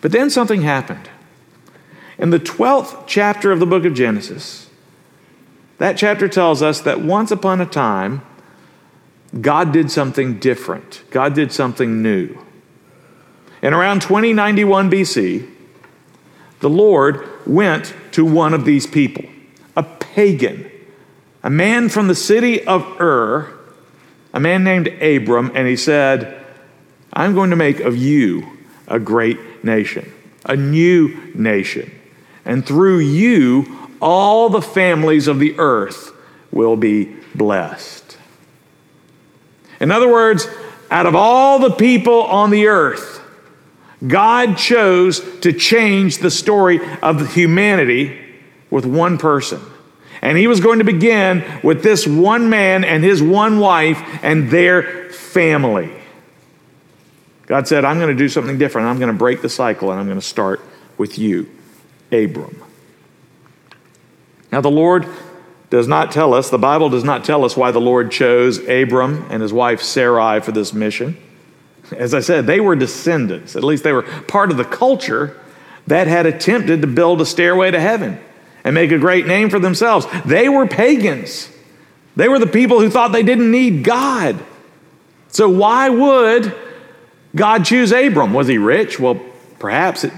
But 0.00 0.12
then 0.12 0.30
something 0.30 0.62
happened. 0.62 1.10
In 2.16 2.30
the 2.30 2.38
12th 2.38 3.04
chapter 3.06 3.50
of 3.50 3.58
the 3.58 3.66
book 3.66 3.84
of 3.84 3.92
Genesis, 3.92 4.70
that 5.78 5.96
chapter 5.96 6.28
tells 6.28 6.62
us 6.62 6.80
that 6.80 7.00
once 7.00 7.32
upon 7.32 7.60
a 7.60 7.66
time, 7.66 8.22
God 9.40 9.72
did 9.72 9.90
something 9.90 10.38
different. 10.38 11.02
God 11.10 11.34
did 11.34 11.52
something 11.52 12.02
new. 12.02 12.38
In 13.60 13.74
around 13.74 14.02
2091 14.02 14.90
BC, 14.90 15.50
the 16.60 16.70
Lord 16.70 17.28
went 17.46 17.94
to 18.12 18.24
one 18.24 18.54
of 18.54 18.64
these 18.64 18.86
people, 18.86 19.24
a 19.76 19.82
pagan, 19.82 20.70
a 21.42 21.50
man 21.50 21.88
from 21.88 22.06
the 22.06 22.14
city 22.14 22.64
of 22.64 23.00
Ur, 23.00 23.57
a 24.32 24.40
man 24.40 24.64
named 24.64 24.88
Abram, 25.02 25.52
and 25.54 25.66
he 25.66 25.76
said, 25.76 26.44
I'm 27.12 27.34
going 27.34 27.50
to 27.50 27.56
make 27.56 27.80
of 27.80 27.96
you 27.96 28.58
a 28.86 28.98
great 28.98 29.64
nation, 29.64 30.12
a 30.44 30.56
new 30.56 31.32
nation. 31.34 31.90
And 32.44 32.66
through 32.66 33.00
you, 33.00 33.90
all 34.00 34.48
the 34.48 34.62
families 34.62 35.28
of 35.28 35.38
the 35.38 35.58
earth 35.58 36.12
will 36.50 36.76
be 36.76 37.16
blessed. 37.34 38.16
In 39.80 39.90
other 39.90 40.10
words, 40.10 40.46
out 40.90 41.06
of 41.06 41.14
all 41.14 41.58
the 41.58 41.70
people 41.70 42.22
on 42.22 42.50
the 42.50 42.68
earth, 42.68 43.20
God 44.06 44.56
chose 44.56 45.20
to 45.40 45.52
change 45.52 46.18
the 46.18 46.30
story 46.30 46.80
of 47.02 47.34
humanity 47.34 48.18
with 48.70 48.86
one 48.86 49.18
person. 49.18 49.60
And 50.22 50.36
he 50.36 50.46
was 50.46 50.60
going 50.60 50.78
to 50.78 50.84
begin 50.84 51.44
with 51.62 51.82
this 51.82 52.06
one 52.06 52.50
man 52.50 52.84
and 52.84 53.04
his 53.04 53.22
one 53.22 53.58
wife 53.60 54.02
and 54.22 54.50
their 54.50 55.10
family. 55.10 55.92
God 57.46 57.66
said, 57.66 57.84
I'm 57.84 57.98
going 57.98 58.14
to 58.14 58.22
do 58.22 58.28
something 58.28 58.58
different. 58.58 58.88
I'm 58.88 58.98
going 58.98 59.12
to 59.12 59.18
break 59.18 59.42
the 59.42 59.48
cycle 59.48 59.90
and 59.90 59.98
I'm 59.98 60.06
going 60.06 60.20
to 60.20 60.26
start 60.26 60.60
with 60.98 61.18
you, 61.18 61.48
Abram. 62.12 62.62
Now, 64.50 64.60
the 64.60 64.70
Lord 64.70 65.06
does 65.70 65.86
not 65.86 66.12
tell 66.12 66.34
us, 66.34 66.50
the 66.50 66.58
Bible 66.58 66.88
does 66.88 67.04
not 67.04 67.24
tell 67.24 67.44
us 67.44 67.56
why 67.56 67.70
the 67.70 67.80
Lord 67.80 68.10
chose 68.10 68.58
Abram 68.58 69.26
and 69.30 69.42
his 69.42 69.52
wife 69.52 69.82
Sarai 69.82 70.40
for 70.40 70.52
this 70.52 70.72
mission. 70.72 71.16
As 71.92 72.12
I 72.14 72.20
said, 72.20 72.46
they 72.46 72.60
were 72.60 72.76
descendants, 72.76 73.56
at 73.56 73.64
least 73.64 73.84
they 73.84 73.92
were 73.92 74.02
part 74.02 74.50
of 74.50 74.56
the 74.56 74.64
culture 74.64 75.38
that 75.86 76.06
had 76.06 76.26
attempted 76.26 76.82
to 76.82 76.86
build 76.86 77.20
a 77.20 77.26
stairway 77.26 77.70
to 77.70 77.80
heaven 77.80 78.20
and 78.64 78.74
make 78.74 78.90
a 78.90 78.98
great 78.98 79.26
name 79.26 79.50
for 79.50 79.58
themselves. 79.58 80.06
They 80.24 80.48
were 80.48 80.66
pagans. 80.66 81.50
They 82.16 82.28
were 82.28 82.38
the 82.38 82.46
people 82.46 82.80
who 82.80 82.90
thought 82.90 83.12
they 83.12 83.22
didn't 83.22 83.50
need 83.50 83.84
God. 83.84 84.38
So, 85.28 85.48
why 85.48 85.88
would 85.88 86.54
God 87.36 87.64
choose 87.64 87.92
Abram? 87.92 88.32
Was 88.32 88.48
he 88.48 88.58
rich? 88.58 88.98
Well, 88.98 89.20
perhaps 89.58 90.04
it 90.04 90.12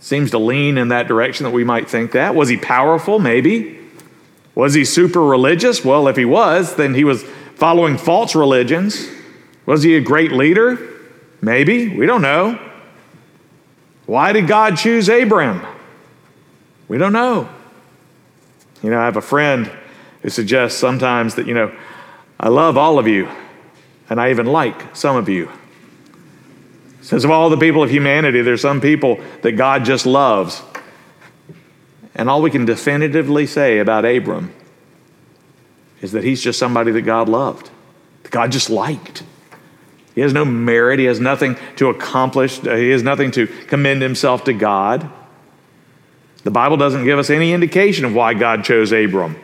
seems 0.00 0.30
to 0.30 0.38
lean 0.38 0.78
in 0.78 0.88
that 0.88 1.08
direction 1.08 1.44
that 1.44 1.50
we 1.50 1.64
might 1.64 1.88
think 1.88 2.12
that. 2.12 2.34
Was 2.34 2.48
he 2.48 2.56
powerful? 2.56 3.18
Maybe. 3.18 3.78
Was 4.54 4.74
he 4.74 4.84
super 4.84 5.22
religious? 5.22 5.84
Well, 5.84 6.08
if 6.08 6.16
he 6.16 6.24
was, 6.24 6.76
then 6.76 6.94
he 6.94 7.04
was 7.04 7.24
following 7.56 7.98
false 7.98 8.34
religions. 8.34 9.08
Was 9.66 9.82
he 9.82 9.96
a 9.96 10.00
great 10.00 10.32
leader? 10.32 10.78
Maybe. 11.42 11.88
We 11.88 12.06
don't 12.06 12.22
know. 12.22 12.58
Why 14.06 14.32
did 14.32 14.46
God 14.46 14.76
choose 14.76 15.08
Abram? 15.08 15.66
We 16.88 16.98
don't 16.98 17.12
know. 17.12 17.48
You 18.82 18.90
know, 18.90 18.98
I 18.98 19.04
have 19.04 19.16
a 19.16 19.22
friend 19.22 19.70
who 20.22 20.30
suggests 20.30 20.78
sometimes 20.78 21.34
that, 21.36 21.46
you 21.46 21.54
know, 21.54 21.74
I 22.38 22.48
love 22.48 22.76
all 22.76 22.98
of 22.98 23.06
you, 23.06 23.28
and 24.10 24.20
I 24.20 24.30
even 24.30 24.46
like 24.46 24.94
some 24.94 25.16
of 25.16 25.28
you. 25.28 25.50
Says 27.00 27.24
of 27.24 27.30
all 27.30 27.48
the 27.48 27.56
people 27.56 27.82
of 27.82 27.90
humanity, 27.90 28.42
there's 28.42 28.60
some 28.60 28.80
people 28.80 29.20
that 29.42 29.52
God 29.52 29.84
just 29.84 30.06
loves. 30.06 30.62
And 32.14 32.28
all 32.28 32.42
we 32.42 32.50
can 32.50 32.64
definitively 32.64 33.46
say 33.46 33.78
about 33.78 34.04
Abram 34.04 34.52
is 36.00 36.12
that 36.12 36.24
he's 36.24 36.42
just 36.42 36.58
somebody 36.58 36.90
that 36.92 37.02
God 37.02 37.28
loved, 37.28 37.70
that 38.22 38.32
God 38.32 38.50
just 38.50 38.70
liked. 38.70 39.22
He 40.14 40.22
has 40.22 40.32
no 40.32 40.44
merit, 40.44 40.98
he 40.98 41.04
has 41.04 41.20
nothing 41.20 41.56
to 41.76 41.90
accomplish, 41.90 42.58
he 42.60 42.90
has 42.90 43.02
nothing 43.02 43.30
to 43.32 43.46
commend 43.46 44.02
himself 44.02 44.44
to 44.44 44.52
God. 44.52 45.10
The 46.46 46.52
Bible 46.52 46.76
doesn't 46.76 47.02
give 47.02 47.18
us 47.18 47.28
any 47.28 47.52
indication 47.52 48.04
of 48.04 48.14
why 48.14 48.32
God 48.32 48.62
chose 48.62 48.92
Abram. 48.92 49.34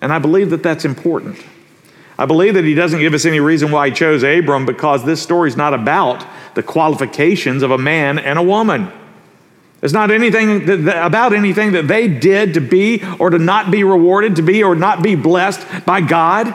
And 0.00 0.10
I 0.10 0.18
believe 0.18 0.48
that 0.48 0.62
that's 0.62 0.86
important. 0.86 1.36
I 2.18 2.24
believe 2.24 2.54
that 2.54 2.64
he 2.64 2.72
doesn't 2.72 2.98
give 2.98 3.12
us 3.12 3.26
any 3.26 3.40
reason 3.40 3.70
why 3.70 3.90
he 3.90 3.94
chose 3.94 4.22
Abram 4.22 4.64
because 4.64 5.04
this 5.04 5.20
story 5.20 5.50
is 5.50 5.58
not 5.58 5.74
about 5.74 6.26
the 6.54 6.62
qualifications 6.62 7.62
of 7.62 7.72
a 7.72 7.76
man 7.76 8.18
and 8.18 8.38
a 8.38 8.42
woman. 8.42 8.90
It's 9.82 9.92
not 9.92 10.10
anything 10.10 10.64
that, 10.64 11.04
about 11.04 11.34
anything 11.34 11.72
that 11.72 11.86
they 11.86 12.08
did 12.08 12.54
to 12.54 12.62
be 12.62 13.04
or 13.18 13.28
to 13.28 13.38
not 13.38 13.70
be 13.70 13.84
rewarded, 13.84 14.36
to 14.36 14.42
be 14.42 14.62
or 14.62 14.74
not 14.74 15.02
be 15.02 15.14
blessed 15.14 15.84
by 15.84 16.00
God. 16.00 16.54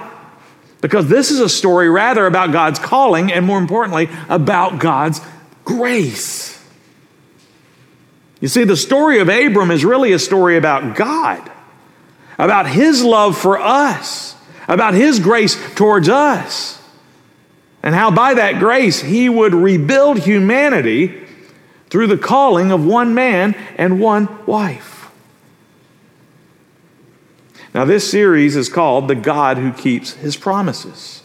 Because 0.81 1.09
this 1.09 1.29
is 1.29 1.39
a 1.39 1.49
story 1.49 1.91
rather 1.91 2.25
about 2.25 2.51
God's 2.51 2.79
calling 2.79 3.31
and 3.31 3.45
more 3.45 3.59
importantly, 3.59 4.09
about 4.29 4.79
God's 4.79 5.21
grace. 5.63 6.54
You 8.45 8.49
see, 8.49 8.63
the 8.63 8.77
story 8.77 9.17
of 9.17 9.27
Abram 9.27 9.71
is 9.71 9.83
really 9.83 10.13
a 10.13 10.19
story 10.19 10.55
about 10.55 10.95
God, 10.95 11.51
about 12.37 12.67
his 12.67 13.03
love 13.03 13.35
for 13.35 13.57
us, 13.57 14.35
about 14.67 14.93
his 14.93 15.19
grace 15.19 15.57
towards 15.73 16.09
us, 16.09 16.79
and 17.81 17.95
how 17.95 18.11
by 18.11 18.35
that 18.35 18.59
grace 18.59 19.01
he 19.01 19.29
would 19.29 19.55
rebuild 19.55 20.19
humanity 20.19 21.25
through 21.89 22.05
the 22.05 22.19
calling 22.19 22.71
of 22.71 22.85
one 22.85 23.15
man 23.15 23.55
and 23.79 23.99
one 23.99 24.45
wife. 24.45 25.09
Now, 27.73 27.83
this 27.83 28.07
series 28.07 28.55
is 28.55 28.69
called 28.69 29.07
The 29.07 29.15
God 29.15 29.57
Who 29.57 29.73
Keeps 29.73 30.13
His 30.13 30.37
Promises. 30.37 31.23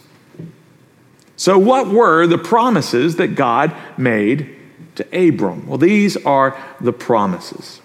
So, 1.35 1.59
what 1.59 1.87
were 1.87 2.25
the 2.25 2.39
promises 2.39 3.17
that 3.17 3.35
God 3.35 3.75
made 3.95 4.57
to 4.95 5.27
Abram? 5.27 5.67
Well, 5.67 5.77
these 5.77 6.17
are 6.25 6.57
the 6.79 6.93
promises. 6.93 7.81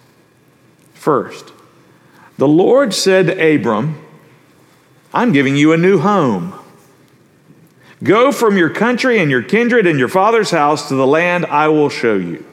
First, 0.95 1.53
the 2.39 2.49
Lord 2.49 2.93
said 2.93 3.27
to 3.27 3.55
Abram, 3.55 4.03
I'm 5.15 5.33
giving 5.33 5.57
you 5.57 5.73
a 5.73 5.77
new 5.77 5.99
home. 5.99 6.53
Go 8.03 8.31
from 8.31 8.59
your 8.59 8.69
country 8.69 9.19
and 9.19 9.31
your 9.31 9.43
kindred 9.43 9.87
and 9.87 9.99
your 9.99 10.09
father's 10.09 10.51
house 10.51 10.89
to 10.89 10.95
the 10.95 11.07
land 11.07 11.47
I 11.47 11.69
will 11.69 11.89
show 11.89 12.17
you. 12.17 12.45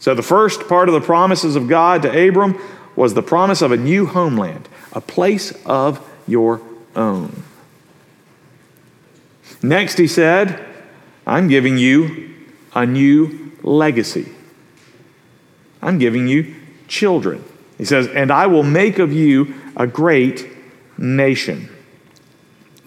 So, 0.00 0.14
the 0.14 0.22
first 0.22 0.68
part 0.68 0.88
of 0.88 0.94
the 0.94 1.00
promises 1.00 1.56
of 1.56 1.68
God 1.68 2.02
to 2.02 2.28
Abram 2.28 2.58
was 2.96 3.14
the 3.14 3.22
promise 3.22 3.62
of 3.62 3.72
a 3.72 3.76
new 3.76 4.06
homeland, 4.06 4.68
a 4.92 5.00
place 5.00 5.52
of 5.64 6.06
your 6.26 6.60
own. 6.96 7.42
Next, 9.62 9.96
he 9.96 10.06
said, 10.06 10.62
I'm 11.26 11.48
giving 11.48 11.78
you 11.78 12.33
a 12.74 12.84
new 12.84 13.52
legacy. 13.62 14.28
I'm 15.80 15.98
giving 15.98 16.28
you 16.28 16.54
children. 16.88 17.44
He 17.78 17.84
says, 17.84 18.06
and 18.08 18.30
I 18.30 18.46
will 18.46 18.62
make 18.62 18.98
of 18.98 19.12
you 19.12 19.54
a 19.76 19.86
great 19.86 20.48
nation. 20.96 21.68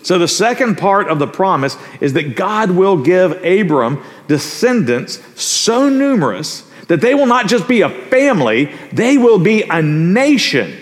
So, 0.03 0.17
the 0.17 0.27
second 0.27 0.77
part 0.77 1.09
of 1.09 1.19
the 1.19 1.27
promise 1.27 1.75
is 1.99 2.13
that 2.13 2.35
God 2.35 2.71
will 2.71 2.97
give 2.97 3.43
Abram 3.43 4.01
descendants 4.27 5.21
so 5.35 5.89
numerous 5.89 6.69
that 6.87 7.01
they 7.01 7.13
will 7.13 7.25
not 7.25 7.47
just 7.47 7.67
be 7.67 7.81
a 7.81 7.89
family, 7.89 8.71
they 8.93 9.17
will 9.17 9.39
be 9.39 9.63
a 9.63 9.81
nation. 9.81 10.77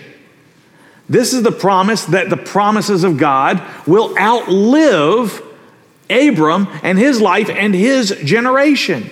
This 1.08 1.32
is 1.32 1.42
the 1.42 1.52
promise 1.52 2.04
that 2.06 2.30
the 2.30 2.36
promises 2.36 3.04
of 3.04 3.16
God 3.16 3.62
will 3.86 4.16
outlive 4.18 5.42
Abram 6.10 6.68
and 6.82 6.98
his 6.98 7.20
life 7.20 7.48
and 7.50 7.74
his 7.74 8.10
generation. 8.24 9.10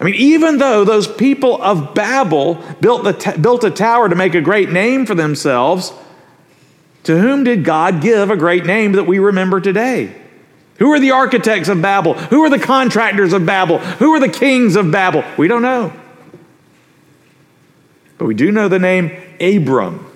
I 0.00 0.04
mean, 0.04 0.14
even 0.14 0.58
though 0.58 0.84
those 0.84 1.06
people 1.06 1.62
of 1.62 1.94
Babel 1.94 2.54
built, 2.80 3.04
the 3.04 3.38
built 3.40 3.64
a 3.64 3.70
tower 3.70 4.08
to 4.08 4.14
make 4.14 4.34
a 4.34 4.40
great 4.40 4.70
name 4.70 5.06
for 5.06 5.14
themselves, 5.14 5.92
to 7.04 7.18
whom 7.18 7.44
did 7.44 7.64
God 7.64 8.02
give 8.02 8.30
a 8.30 8.36
great 8.36 8.66
name 8.66 8.92
that 8.92 9.04
we 9.04 9.18
remember 9.18 9.60
today? 9.60 10.14
Who 10.78 10.92
are 10.92 10.98
the 10.98 11.12
architects 11.12 11.68
of 11.68 11.80
Babel? 11.80 12.14
Who 12.14 12.42
are 12.44 12.50
the 12.50 12.58
contractors 12.58 13.32
of 13.32 13.46
Babel? 13.46 13.78
Who 13.78 14.12
are 14.14 14.20
the 14.20 14.28
kings 14.28 14.74
of 14.74 14.90
Babel? 14.90 15.22
We 15.38 15.46
don't 15.46 15.62
know. 15.62 15.92
But 18.18 18.26
we 18.26 18.34
do 18.34 18.50
know 18.50 18.68
the 18.68 18.78
name 18.78 19.12
Abram. 19.40 20.10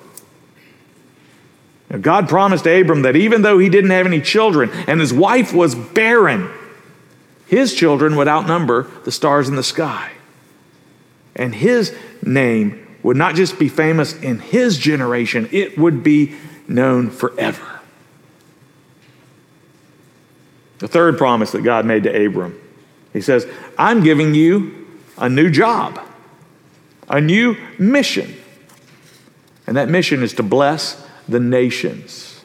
Now, 1.91 1.99
God 1.99 2.29
promised 2.29 2.67
Abram 2.67 3.03
that 3.03 3.17
even 3.17 3.43
though 3.43 3.59
he 3.59 3.69
didn't 3.69 3.91
have 3.91 4.07
any 4.07 4.21
children 4.21 4.71
and 4.87 5.01
his 5.01 5.13
wife 5.13 5.53
was 5.53 5.75
barren, 5.75 6.51
his 7.47 7.75
children 7.75 8.17
would 8.17 8.29
outnumber 8.29 8.83
the 9.05 9.13
stars 9.13 9.49
in 9.49 9.57
the 9.57 9.63
sky. 9.63 10.13
And 11.35 11.55
his 11.55 11.97
name 12.23 12.99
would 13.03 13.17
not 13.17 13.35
just 13.35 13.59
be 13.59 13.69
famous 13.69 14.15
in 14.21 14.39
his 14.39 14.77
generation, 14.77 15.49
it 15.51 15.79
would 15.79 16.03
be 16.03 16.35
known 16.67 17.11
forever. 17.11 17.81
The 20.79 20.89
third 20.89 21.17
promise 21.17 21.53
that 21.53 21.63
God 21.63 21.87
made 21.87 22.03
to 22.05 22.27
Abram, 22.27 22.61
he 23.13 23.21
says, 23.21 23.47
I'm 23.79 24.03
giving 24.03 24.35
you 24.35 24.87
a 25.17 25.29
new 25.29 25.51
job, 25.51 26.01
a 27.09 27.21
new 27.21 27.57
mission. 27.79 28.37
And 29.67 29.77
that 29.77 29.89
mission 29.89 30.23
is 30.23 30.35
to 30.35 30.43
bless 30.43 31.08
the 31.29 31.41
nations. 31.41 32.45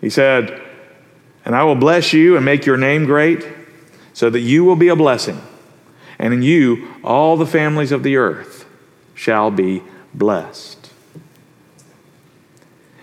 He 0.00 0.10
said, 0.10 0.60
And 1.44 1.54
I 1.54 1.64
will 1.64 1.76
bless 1.76 2.12
you 2.12 2.36
and 2.36 2.44
make 2.44 2.66
your 2.66 2.76
name 2.76 3.04
great, 3.04 3.46
so 4.12 4.30
that 4.30 4.40
you 4.40 4.64
will 4.64 4.76
be 4.76 4.88
a 4.88 4.96
blessing. 4.96 5.40
and 6.18 6.32
in 6.32 6.42
you 6.42 6.88
all 7.02 7.36
the 7.36 7.46
families 7.46 7.90
of 7.92 8.02
the 8.02 8.16
earth 8.16 8.64
shall 9.14 9.50
be 9.50 9.82
blessed. 10.14 10.90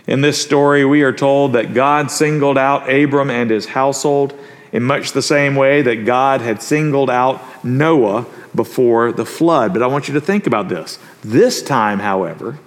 In 0.08 0.22
this 0.22 0.41
story, 0.41 0.84
we 0.84 1.03
are 1.03 1.13
told 1.13 1.53
that 1.53 1.74
God 1.74 2.10
singled 2.10 2.58
out 2.58 2.89
Abram 2.89 3.29
and 3.29 3.50
his 3.50 3.67
household 3.67 4.34
in 4.72 4.84
much 4.84 5.12
the 5.12 5.22
same 5.22 5.55
way 5.55 5.81
that 5.81 6.05
God 6.05 6.41
had 6.41 6.62
singled 6.62 7.10
out 7.10 7.63
Noah 7.63 8.25
before 8.55 9.12
the 9.12 9.25
flood. 9.25 9.74
But 9.74 9.84
I 9.84 9.88
want 9.88 10.08
you 10.08 10.13
to 10.15 10.22
think 10.22 10.48
about 10.48 10.70
this. 10.70 10.98
This 11.24 11.62
time, 11.62 12.00
however, 12.00 12.60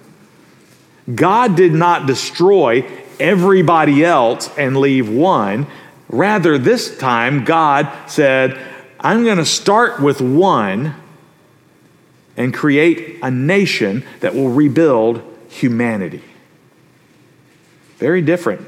God 1.13 1.55
did 1.55 1.73
not 1.73 2.07
destroy 2.07 2.89
everybody 3.19 4.03
else 4.03 4.49
and 4.57 4.77
leave 4.77 5.09
one. 5.09 5.67
Rather, 6.09 6.57
this 6.57 6.97
time, 6.97 7.43
God 7.45 7.91
said, 8.07 8.59
I'm 8.99 9.23
going 9.23 9.37
to 9.37 9.45
start 9.45 10.01
with 10.01 10.21
one 10.21 10.95
and 12.37 12.53
create 12.53 13.19
a 13.21 13.31
nation 13.31 14.03
that 14.19 14.33
will 14.33 14.49
rebuild 14.49 15.21
humanity. 15.49 16.23
Very 17.97 18.21
different. 18.21 18.67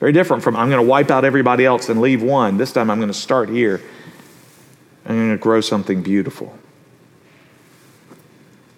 Very 0.00 0.12
different 0.12 0.42
from 0.42 0.56
I'm 0.56 0.70
going 0.70 0.82
to 0.82 0.88
wipe 0.88 1.10
out 1.10 1.24
everybody 1.24 1.64
else 1.64 1.88
and 1.88 2.00
leave 2.00 2.22
one. 2.22 2.56
This 2.56 2.72
time 2.72 2.90
I'm 2.90 2.98
going 2.98 3.12
to 3.12 3.14
start 3.14 3.48
here. 3.48 3.80
I'm 5.06 5.16
going 5.16 5.30
to 5.30 5.38
grow 5.38 5.60
something 5.60 6.02
beautiful. 6.02 6.58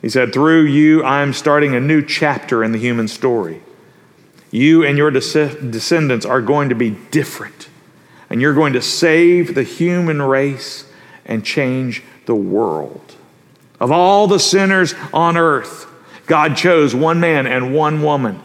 He 0.02 0.08
said, 0.08 0.32
Through 0.32 0.64
you, 0.64 1.02
I'm 1.04 1.32
starting 1.32 1.74
a 1.74 1.80
new 1.80 2.04
chapter 2.04 2.62
in 2.62 2.72
the 2.72 2.78
human 2.78 3.08
story. 3.08 3.62
You 4.50 4.84
and 4.84 4.98
your 4.98 5.10
descendants 5.10 6.26
are 6.26 6.42
going 6.42 6.68
to 6.68 6.74
be 6.74 6.90
different, 6.90 7.68
and 8.28 8.40
you're 8.40 8.52
going 8.52 8.74
to 8.74 8.82
save 8.82 9.54
the 9.54 9.62
human 9.62 10.20
race 10.20 10.84
and 11.24 11.44
change 11.44 12.02
the 12.26 12.34
world. 12.34 13.14
Of 13.80 13.90
all 13.90 14.26
the 14.26 14.38
sinners 14.38 14.94
on 15.14 15.36
earth, 15.36 15.86
God 16.26 16.56
chose 16.56 16.94
one 16.94 17.20
man 17.20 17.46
and 17.46 17.74
one 17.74 18.02
woman, 18.02 18.42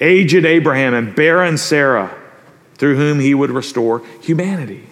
aged 0.00 0.44
Abraham 0.44 0.94
and 0.94 1.16
barren 1.16 1.58
Sarah, 1.58 2.16
through 2.76 2.96
whom 2.96 3.18
he 3.18 3.34
would 3.34 3.50
restore 3.50 4.04
humanity. 4.20 4.86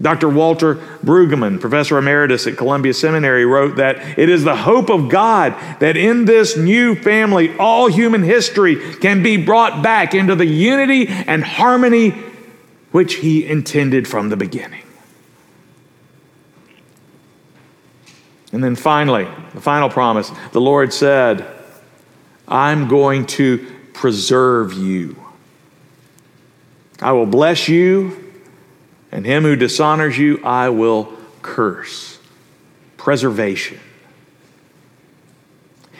Dr. 0.00 0.28
Walter 0.28 0.76
Brueggemann, 1.04 1.60
professor 1.60 1.98
emeritus 1.98 2.46
at 2.46 2.56
Columbia 2.56 2.94
Seminary, 2.94 3.44
wrote 3.44 3.76
that 3.76 4.18
it 4.18 4.28
is 4.28 4.44
the 4.44 4.54
hope 4.54 4.90
of 4.90 5.08
God 5.08 5.52
that 5.80 5.96
in 5.96 6.24
this 6.24 6.56
new 6.56 6.94
family, 6.94 7.56
all 7.58 7.88
human 7.88 8.22
history 8.22 8.76
can 8.96 9.24
be 9.24 9.36
brought 9.36 9.82
back 9.82 10.14
into 10.14 10.36
the 10.36 10.46
unity 10.46 11.08
and 11.08 11.42
harmony 11.42 12.10
which 12.92 13.16
he 13.16 13.44
intended 13.44 14.06
from 14.06 14.28
the 14.28 14.36
beginning. 14.36 14.84
And 18.52 18.62
then 18.62 18.76
finally, 18.76 19.26
the 19.52 19.60
final 19.60 19.90
promise 19.90 20.30
the 20.52 20.60
Lord 20.60 20.92
said, 20.92 21.46
I'm 22.46 22.86
going 22.88 23.26
to 23.26 23.66
preserve 23.92 24.74
you. 24.74 25.16
I 27.00 27.12
will 27.12 27.26
bless 27.26 27.68
you 27.68 28.27
and 29.10 29.24
him 29.24 29.42
who 29.44 29.56
dishonors 29.56 30.18
you, 30.18 30.40
I 30.44 30.68
will 30.68 31.12
curse. 31.42 32.18
Preservation. 32.96 33.80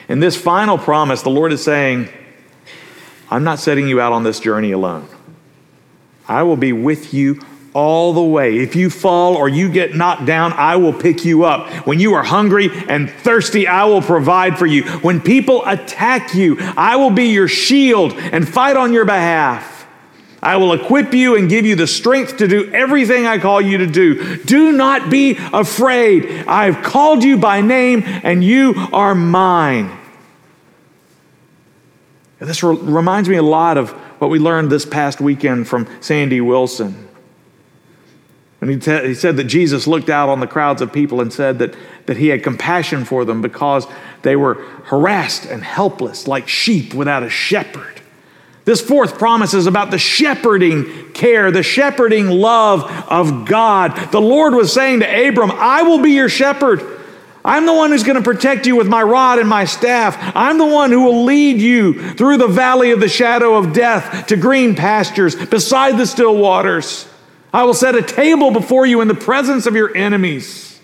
In 0.07 0.19
this 0.19 0.35
final 0.35 0.77
promise, 0.77 1.21
the 1.21 1.29
Lord 1.29 1.51
is 1.51 1.63
saying, 1.63 2.09
I'm 3.29 3.43
not 3.43 3.59
setting 3.59 3.87
you 3.87 4.01
out 4.01 4.11
on 4.11 4.23
this 4.23 4.39
journey 4.39 4.71
alone. 4.71 5.07
I 6.27 6.43
will 6.43 6.57
be 6.57 6.73
with 6.73 7.13
you 7.13 7.39
all 7.73 8.13
the 8.13 8.23
way. 8.23 8.57
If 8.57 8.75
you 8.75 8.89
fall 8.89 9.35
or 9.35 9.47
you 9.47 9.71
get 9.71 9.95
knocked 9.95 10.25
down, 10.25 10.53
I 10.53 10.75
will 10.77 10.93
pick 10.93 11.25
you 11.25 11.43
up. 11.43 11.87
When 11.87 11.99
you 11.99 12.13
are 12.15 12.23
hungry 12.23 12.69
and 12.87 13.09
thirsty, 13.09 13.67
I 13.67 13.85
will 13.85 14.01
provide 14.01 14.57
for 14.57 14.65
you. 14.65 14.83
When 14.99 15.21
people 15.21 15.63
attack 15.65 16.33
you, 16.33 16.57
I 16.59 16.95
will 16.95 17.11
be 17.11 17.25
your 17.25 17.47
shield 17.47 18.13
and 18.13 18.47
fight 18.47 18.77
on 18.77 18.93
your 18.93 19.05
behalf. 19.05 19.78
I 20.41 20.57
will 20.57 20.73
equip 20.73 21.13
you 21.13 21.35
and 21.35 21.49
give 21.49 21.65
you 21.65 21.75
the 21.75 21.87
strength 21.87 22.37
to 22.37 22.47
do 22.47 22.71
everything 22.71 23.27
I 23.27 23.39
call 23.39 23.61
you 23.61 23.79
to 23.79 23.87
do. 23.87 24.37
Do 24.37 24.71
not 24.71 25.09
be 25.09 25.37
afraid. 25.53 26.47
I 26.47 26.71
have 26.71 26.83
called 26.83 27.23
you 27.23 27.37
by 27.37 27.61
name 27.61 28.03
and 28.05 28.43
you 28.43 28.73
are 28.93 29.13
mine. 29.13 29.97
This 32.39 32.63
re- 32.63 32.75
reminds 32.75 33.27
me 33.27 33.35
a 33.35 33.43
lot 33.43 33.77
of 33.77 33.91
what 34.19 34.29
we 34.29 34.39
learned 34.39 34.69
this 34.69 34.85
past 34.85 35.19
weekend 35.19 35.67
from 35.67 35.87
Sandy 35.99 36.39
Wilson. 36.39 37.09
And 38.61 38.69
he, 38.69 38.75
he 39.07 39.13
said 39.13 39.37
that 39.37 39.45
Jesus 39.45 39.87
looked 39.87 40.09
out 40.09 40.29
on 40.29 40.39
the 40.39 40.47
crowds 40.47 40.81
of 40.81 40.91
people 40.91 41.21
and 41.21 41.31
said 41.31 41.59
that, 41.59 41.75
that 42.05 42.17
he 42.17 42.27
had 42.29 42.43
compassion 42.43 43.05
for 43.05 43.25
them 43.25 43.41
because 43.41 43.87
they 44.21 44.35
were 44.35 44.55
harassed 44.85 45.45
and 45.45 45.63
helpless 45.63 46.27
like 46.27 46.47
sheep 46.47 46.93
without 46.93 47.23
a 47.23 47.29
shepherd. 47.29 47.98
This 48.69 48.81
fourth 48.81 49.17
promise 49.17 49.55
is 49.55 49.65
about 49.65 49.89
the 49.89 49.97
shepherding 49.97 51.11
care, 51.13 51.49
the 51.49 51.63
shepherding 51.63 52.27
love 52.29 52.83
of 53.09 53.45
God. 53.45 53.95
The 54.11 54.21
Lord 54.21 54.53
was 54.53 54.71
saying 54.71 54.99
to 54.99 55.27
Abram, 55.27 55.49
I 55.49 55.81
will 55.81 56.03
be 56.03 56.11
your 56.11 56.29
shepherd. 56.29 56.83
I'm 57.43 57.65
the 57.65 57.73
one 57.73 57.89
who's 57.89 58.03
going 58.03 58.17
to 58.17 58.23
protect 58.23 58.67
you 58.67 58.75
with 58.75 58.87
my 58.87 59.01
rod 59.01 59.39
and 59.39 59.49
my 59.49 59.65
staff. 59.65 60.15
I'm 60.35 60.59
the 60.59 60.67
one 60.67 60.91
who 60.91 61.03
will 61.03 61.23
lead 61.23 61.59
you 61.59 62.13
through 62.13 62.37
the 62.37 62.47
valley 62.47 62.91
of 62.91 62.99
the 62.99 63.09
shadow 63.09 63.55
of 63.55 63.73
death 63.73 64.27
to 64.27 64.37
green 64.37 64.75
pastures 64.75 65.35
beside 65.47 65.97
the 65.97 66.05
still 66.05 66.37
waters. 66.37 67.09
I 67.51 67.63
will 67.63 67.73
set 67.73 67.95
a 67.95 68.03
table 68.03 68.51
before 68.51 68.85
you 68.85 69.01
in 69.01 69.07
the 69.07 69.15
presence 69.15 69.65
of 69.65 69.75
your 69.75 69.97
enemies. 69.97 70.79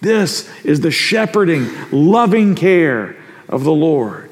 This 0.00 0.48
is 0.62 0.82
the 0.82 0.92
shepherding, 0.92 1.68
loving 1.90 2.54
care 2.54 3.16
of 3.48 3.64
the 3.64 3.72
Lord. 3.72 4.27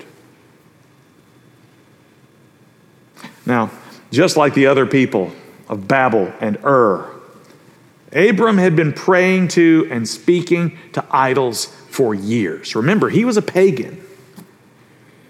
Now, 3.46 3.70
just 4.11 4.37
like 4.37 4.54
the 4.54 4.66
other 4.66 4.85
people 4.85 5.32
of 5.68 5.88
Babel 5.88 6.32
and 6.40 6.59
Ur, 6.64 7.11
Abram 8.12 8.59
had 8.59 8.76
been 8.76 8.92
praying 8.92 9.48
to 9.48 9.88
and 9.90 10.09
speaking 10.09 10.78
to 10.92 11.04
idols 11.11 11.66
for 11.88 12.14
years. 12.14 12.74
Remember, 12.74 13.09
he 13.09 13.24
was 13.24 13.37
a 13.37 13.42
pagan. 13.42 14.02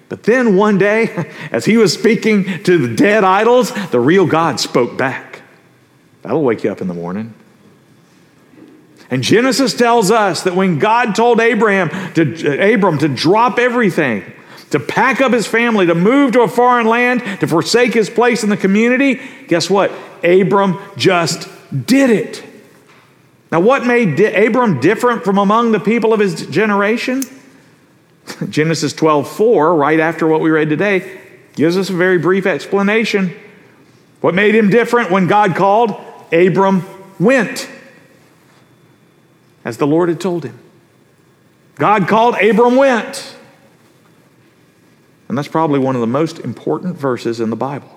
But 0.09 0.23
then 0.23 0.57
one 0.57 0.79
day, 0.79 1.33
as 1.51 1.65
he 1.65 1.77
was 1.77 1.93
speaking 1.93 2.63
to 2.65 2.79
the 2.79 2.95
dead 2.95 3.25
idols, 3.25 3.73
the 3.91 4.01
real 4.01 4.27
God 4.27 4.61
spoke 4.61 4.97
back. 4.97 5.43
That'll 6.23 6.43
wake 6.43 6.65
you 6.65 6.73
up 6.73 6.81
in 6.81 6.89
the 6.89 6.95
morning. 6.95 7.35
And 9.11 9.23
Genesis 9.23 9.75
tells 9.75 10.11
us 10.11 10.43
that 10.43 10.57
when 10.57 10.79
God 10.79 11.15
told 11.15 11.41
Abraham 11.41 11.89
to, 12.15 12.23
uh, 12.25 12.75
Abram 12.75 12.99
to 12.99 13.09
drop 13.09 13.59
everything 13.59 14.25
to 14.71 14.81
pack 14.81 15.21
up 15.21 15.33
his 15.33 15.47
family, 15.47 15.87
to 15.87 15.95
move 15.95 16.33
to 16.33 16.43
a 16.43 16.49
foreign 16.49 16.87
land, 16.87 17.21
to 17.41 17.47
forsake 17.47 17.95
his 17.95 18.11
place 18.11 18.43
in 18.43 18.51
the 18.51 18.57
community, 18.57 19.21
guess 19.49 19.71
what? 19.71 19.93
Abram 20.25 20.79
just 20.97 21.49
did 21.87 22.11
it. 22.11 22.43
Now, 23.53 23.61
what 23.61 23.87
made 23.87 24.19
Abram 24.21 24.81
different 24.81 25.25
from 25.25 25.39
among 25.39 25.73
the 25.73 25.81
people 25.81 26.13
of 26.13 26.21
his 26.21 26.47
generation? 26.47 27.23
Genesis 28.51 28.93
12 28.93 29.29
4, 29.29 29.75
right 29.77 30.01
after 30.01 30.27
what 30.27 30.41
we 30.41 30.51
read 30.51 30.69
today, 30.69 31.21
gives 31.55 31.77
us 31.79 31.89
a 31.89 31.93
very 31.93 32.19
brief 32.19 32.45
explanation. 32.45 33.35
What 34.21 34.35
made 34.35 34.55
him 34.55 34.71
different 34.71 35.11
when 35.11 35.29
God 35.29 35.55
called? 35.55 35.95
Abram 36.33 36.85
went, 37.21 37.69
as 39.65 39.79
the 39.79 39.87
Lord 39.87 40.09
had 40.09 40.21
told 40.21 40.45
him. 40.45 40.59
God 41.77 42.09
called, 42.09 42.35
Abram 42.37 42.75
went. 42.75 43.36
And 45.29 45.37
that's 45.37 45.49
probably 45.49 45.79
one 45.79 45.95
of 45.95 46.01
the 46.01 46.07
most 46.07 46.39
important 46.39 46.97
verses 46.97 47.41
in 47.41 47.51
the 47.51 47.57
Bible. 47.57 47.91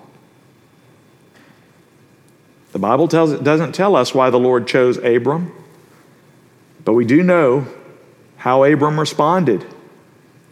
The 2.72 2.78
Bible 2.78 3.08
tells, 3.08 3.38
doesn't 3.40 3.72
tell 3.72 3.96
us 3.96 4.14
why 4.14 4.30
the 4.30 4.38
Lord 4.38 4.66
chose 4.66 4.96
Abram, 4.98 5.52
but 6.84 6.94
we 6.94 7.04
do 7.04 7.22
know 7.22 7.66
how 8.36 8.64
Abram 8.64 8.98
responded. 8.98 9.64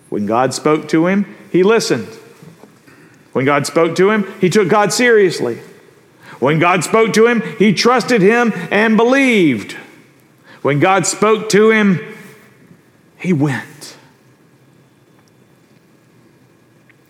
When 0.08 0.26
God 0.26 0.54
spoke 0.54 0.88
to 0.88 1.06
him, 1.06 1.36
he 1.50 1.62
listened. 1.62 2.08
When 3.32 3.44
God 3.44 3.66
spoke 3.66 3.94
to 3.96 4.10
him, 4.10 4.26
he 4.40 4.50
took 4.50 4.68
God 4.68 4.92
seriously. 4.92 5.60
When 6.40 6.58
God 6.58 6.84
spoke 6.84 7.12
to 7.14 7.26
him, 7.26 7.42
he 7.58 7.72
trusted 7.72 8.22
him 8.22 8.52
and 8.70 8.96
believed. 8.96 9.72
When 10.62 10.80
God 10.80 11.06
spoke 11.06 11.48
to 11.50 11.70
him, 11.70 12.00
he 13.16 13.32
went. 13.32 13.96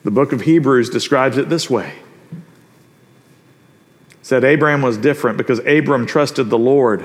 The 0.08 0.14
book 0.14 0.32
of 0.32 0.40
Hebrews 0.40 0.88
describes 0.88 1.36
it 1.36 1.50
this 1.50 1.68
way. 1.68 1.92
It 2.30 2.38
said 4.22 4.42
Abraham 4.42 4.80
was 4.80 4.96
different 4.96 5.36
because 5.36 5.58
Abram 5.66 6.06
trusted 6.06 6.48
the 6.48 6.58
Lord, 6.58 7.04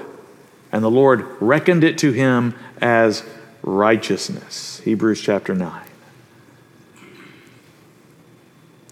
and 0.72 0.82
the 0.82 0.90
Lord 0.90 1.26
reckoned 1.42 1.84
it 1.84 1.98
to 1.98 2.14
him 2.14 2.56
as 2.82 3.26
righteousness. 3.62 4.80
Hebrews 4.86 5.20
chapter 5.20 5.54
9. 5.54 5.84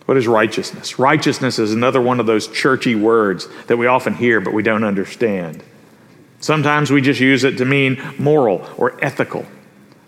What 0.07 0.17
is 0.17 0.27
righteousness? 0.27 0.99
Righteousness 0.99 1.57
is 1.57 1.71
another 1.71 2.01
one 2.01 2.19
of 2.19 2.25
those 2.25 2.49
churchy 2.49 2.95
words 2.95 3.47
that 3.67 3.77
we 3.77 3.87
often 3.87 4.15
hear 4.15 4.41
but 4.41 4.53
we 4.53 4.61
don't 4.61 4.83
understand. 4.83 5.63
Sometimes 6.41 6.91
we 6.91 6.99
just 6.99 7.21
use 7.21 7.45
it 7.45 7.57
to 7.59 7.63
mean 7.63 8.03
moral 8.19 8.69
or 8.75 9.01
ethical. 9.01 9.45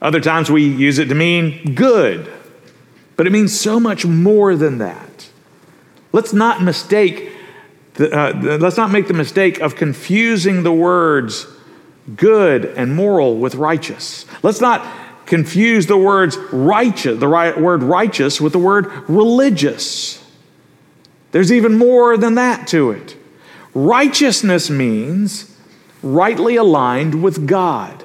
Other 0.01 0.19
times 0.19 0.51
we 0.51 0.67
use 0.67 0.99
it 0.99 1.05
to 1.05 1.15
mean 1.15 1.73
good. 1.73 2.32
But 3.23 3.27
it 3.27 3.31
means 3.31 3.57
so 3.57 3.79
much 3.79 4.05
more 4.05 4.53
than 4.53 4.79
that. 4.79 5.29
Let's 6.11 6.33
not 6.33 6.61
mistake, 6.61 7.31
the, 7.93 8.11
uh, 8.11 8.57
let's 8.57 8.75
not 8.75 8.91
make 8.91 9.07
the 9.07 9.13
mistake 9.13 9.61
of 9.61 9.77
confusing 9.77 10.63
the 10.63 10.73
words 10.73 11.47
good 12.17 12.65
and 12.65 12.93
moral 12.93 13.37
with 13.37 13.55
righteous. 13.55 14.25
Let's 14.43 14.59
not 14.59 14.85
confuse 15.25 15.85
the 15.85 15.95
words 15.95 16.35
righteous, 16.51 17.17
the 17.17 17.29
right 17.29 17.57
word 17.57 17.81
righteous 17.81 18.41
with 18.41 18.51
the 18.51 18.59
word 18.59 18.87
religious. 19.07 20.21
There's 21.31 21.49
even 21.49 21.77
more 21.77 22.17
than 22.17 22.35
that 22.35 22.67
to 22.67 22.91
it. 22.91 23.15
Righteousness 23.73 24.69
means 24.69 25.57
rightly 26.01 26.57
aligned 26.57 27.23
with 27.23 27.47
God. 27.47 28.03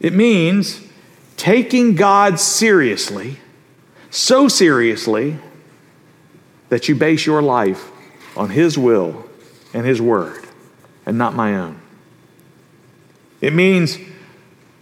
It 0.00 0.12
means 0.12 0.86
taking 1.38 1.94
God 1.94 2.38
seriously, 2.38 3.38
so 4.14 4.48
seriously 4.48 5.38
that 6.68 6.88
you 6.88 6.94
base 6.94 7.26
your 7.26 7.42
life 7.42 7.90
on 8.36 8.50
His 8.50 8.78
will 8.78 9.28
and 9.72 9.84
His 9.84 10.00
word 10.00 10.46
and 11.04 11.18
not 11.18 11.34
my 11.34 11.56
own. 11.56 11.80
It 13.40 13.52
means 13.52 13.98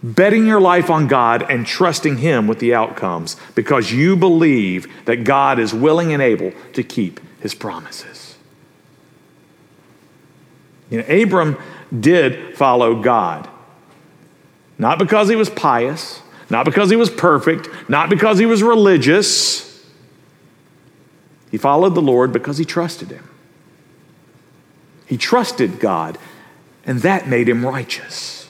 betting 0.01 0.45
your 0.45 0.61
life 0.61 0.89
on 0.89 1.07
God 1.07 1.49
and 1.49 1.65
trusting 1.65 2.17
Him 2.17 2.47
with 2.47 2.59
the 2.59 2.73
outcomes 2.73 3.35
because 3.55 3.91
you 3.91 4.15
believe 4.15 4.87
that 5.05 5.23
God 5.23 5.59
is 5.59 5.73
willing 5.73 6.13
and 6.13 6.21
able 6.21 6.51
to 6.73 6.83
keep 6.83 7.19
His 7.41 7.55
promises. 7.55 8.37
You 10.89 10.99
know, 10.99 11.23
Abram 11.23 11.57
did 11.97 12.55
follow 12.55 13.01
God. 13.01 13.49
Not 14.77 14.99
because 14.99 15.29
he 15.29 15.35
was 15.35 15.49
pious, 15.49 16.21
not 16.49 16.65
because 16.65 16.89
he 16.89 16.95
was 16.95 17.09
perfect, 17.09 17.67
not 17.89 18.09
because 18.09 18.39
he 18.39 18.45
was 18.45 18.61
religious. 18.61 19.83
He 21.51 21.57
followed 21.57 21.95
the 21.95 22.01
Lord 22.01 22.33
because 22.33 22.57
he 22.57 22.65
trusted 22.65 23.09
him. 23.09 23.29
He 25.05 25.17
trusted 25.17 25.79
God, 25.79 26.17
and 26.85 26.99
that 26.99 27.27
made 27.27 27.47
him 27.47 27.65
righteous. 27.65 28.49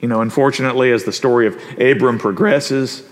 You 0.00 0.08
know, 0.08 0.20
unfortunately, 0.20 0.92
as 0.92 1.04
the 1.04 1.12
story 1.12 1.46
of 1.46 1.60
Abram 1.80 2.18
progresses, 2.18 3.02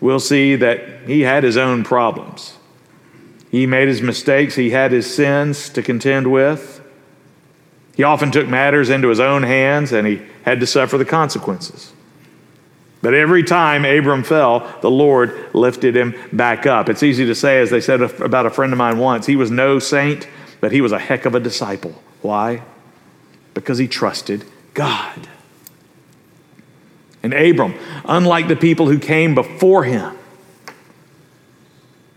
we'll 0.00 0.20
see 0.20 0.56
that 0.56 1.06
he 1.06 1.20
had 1.20 1.44
his 1.44 1.56
own 1.56 1.84
problems. 1.84 2.56
He 3.50 3.66
made 3.66 3.88
his 3.88 4.02
mistakes, 4.02 4.56
he 4.56 4.70
had 4.70 4.90
his 4.90 5.12
sins 5.12 5.70
to 5.70 5.82
contend 5.82 6.30
with. 6.30 6.75
He 7.96 8.02
often 8.02 8.30
took 8.30 8.46
matters 8.46 8.90
into 8.90 9.08
his 9.08 9.20
own 9.20 9.42
hands 9.42 9.92
and 9.92 10.06
he 10.06 10.22
had 10.44 10.60
to 10.60 10.66
suffer 10.66 10.98
the 10.98 11.04
consequences. 11.04 11.92
But 13.02 13.14
every 13.14 13.42
time 13.42 13.84
Abram 13.84 14.22
fell, 14.22 14.78
the 14.82 14.90
Lord 14.90 15.54
lifted 15.54 15.96
him 15.96 16.14
back 16.32 16.66
up. 16.66 16.88
It's 16.88 17.02
easy 17.02 17.24
to 17.26 17.34
say, 17.34 17.60
as 17.60 17.70
they 17.70 17.80
said 17.80 18.02
about 18.02 18.46
a 18.46 18.50
friend 18.50 18.72
of 18.72 18.78
mine 18.78 18.98
once, 18.98 19.26
he 19.26 19.36
was 19.36 19.50
no 19.50 19.78
saint, 19.78 20.28
but 20.60 20.72
he 20.72 20.80
was 20.80 20.92
a 20.92 20.98
heck 20.98 21.24
of 21.24 21.34
a 21.34 21.40
disciple. 21.40 22.02
Why? 22.20 22.62
Because 23.54 23.78
he 23.78 23.88
trusted 23.88 24.44
God. 24.74 25.28
And 27.22 27.32
Abram, 27.32 27.74
unlike 28.04 28.48
the 28.48 28.56
people 28.56 28.88
who 28.88 28.98
came 28.98 29.34
before 29.34 29.84
him, 29.84 30.16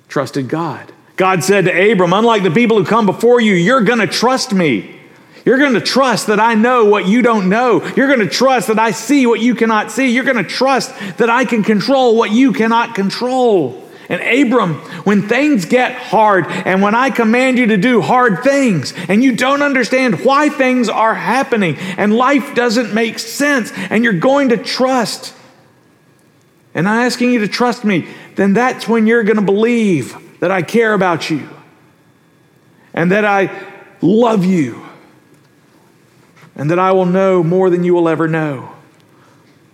trusted 0.07 0.49
God. 0.49 0.91
God 1.15 1.43
said 1.43 1.65
to 1.65 1.91
Abram, 1.91 2.13
unlike 2.13 2.43
the 2.43 2.51
people 2.51 2.77
who 2.77 2.85
come 2.85 3.05
before 3.05 3.39
you, 3.39 3.53
you're 3.53 3.81
going 3.81 3.99
to 3.99 4.07
trust 4.07 4.53
me. 4.53 4.98
You're 5.45 5.57
going 5.57 5.73
to 5.73 5.81
trust 5.81 6.27
that 6.27 6.39
I 6.39 6.53
know 6.53 6.85
what 6.85 7.07
you 7.07 7.21
don't 7.21 7.49
know. 7.49 7.85
You're 7.95 8.07
going 8.07 8.19
to 8.19 8.29
trust 8.29 8.67
that 8.67 8.79
I 8.79 8.91
see 8.91 9.25
what 9.25 9.39
you 9.39 9.55
cannot 9.55 9.91
see. 9.91 10.09
You're 10.09 10.23
going 10.23 10.37
to 10.37 10.43
trust 10.43 10.93
that 11.17 11.29
I 11.29 11.45
can 11.45 11.63
control 11.63 12.15
what 12.15 12.31
you 12.31 12.53
cannot 12.53 12.95
control. 12.95 13.89
And 14.09 14.21
Abram, 14.21 14.73
when 15.05 15.27
things 15.27 15.65
get 15.65 15.93
hard 15.93 16.47
and 16.47 16.81
when 16.81 16.95
I 16.95 17.11
command 17.11 17.59
you 17.59 17.67
to 17.67 17.77
do 17.77 18.01
hard 18.01 18.43
things 18.43 18.91
and 19.07 19.23
you 19.23 19.35
don't 19.35 19.61
understand 19.61 20.25
why 20.25 20.49
things 20.49 20.89
are 20.89 21.13
happening 21.13 21.77
and 21.77 22.15
life 22.15 22.55
doesn't 22.55 22.93
make 22.93 23.19
sense 23.19 23.71
and 23.75 24.03
you're 24.03 24.13
going 24.13 24.49
to 24.49 24.57
trust, 24.57 25.35
and 26.73 26.89
I'm 26.89 27.05
asking 27.05 27.31
you 27.31 27.39
to 27.39 27.47
trust 27.47 27.83
me, 27.83 28.07
then 28.35 28.53
that's 28.53 28.87
when 28.87 29.05
you're 29.05 29.23
going 29.23 29.37
to 29.37 29.43
believe 29.43 30.15
that 30.39 30.49
I 30.49 30.63
care 30.63 30.93
about 30.95 31.29
you 31.29 31.47
and 32.95 33.11
that 33.11 33.25
I 33.25 33.51
love 34.01 34.43
you 34.43 34.88
and 36.59 36.69
that 36.71 36.77
I 36.77 36.91
will 36.91 37.05
know 37.05 37.41
more 37.41 37.69
than 37.69 37.85
you 37.85 37.93
will 37.93 38.09
ever 38.09 38.27
know. 38.27 38.69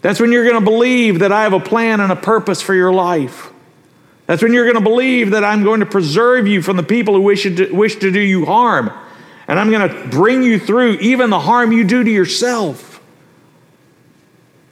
That's 0.03 0.19
when 0.19 0.31
you're 0.31 0.43
going 0.43 0.59
to 0.59 0.63
believe 0.63 1.17
that 1.17 1.31
I 1.31 1.41
have 1.41 1.53
a 1.53 1.59
plan 1.59 1.99
and 1.99 2.11
a 2.11 2.15
purpose 2.15 2.61
for 2.61 2.75
your 2.75 2.93
life. 2.93 3.51
That's 4.27 4.43
when 4.43 4.53
you're 4.53 4.71
going 4.71 4.75
to 4.75 4.87
believe 4.87 5.31
that 5.31 5.43
I'm 5.43 5.63
going 5.63 5.79
to 5.79 5.87
preserve 5.87 6.45
you 6.45 6.61
from 6.61 6.77
the 6.77 6.83
people 6.83 7.15
who 7.15 7.21
wish 7.23 7.41
to, 7.41 7.71
wish 7.73 7.95
to 7.95 8.11
do 8.11 8.19
you 8.19 8.45
harm. 8.45 8.91
And 9.47 9.59
I'm 9.59 9.71
going 9.71 9.89
to 9.89 10.09
bring 10.09 10.43
you 10.43 10.59
through 10.59 10.97
even 10.97 11.31
the 11.31 11.39
harm 11.39 11.71
you 11.71 11.85
do 11.85 12.03
to 12.03 12.11
yourself. 12.11 13.01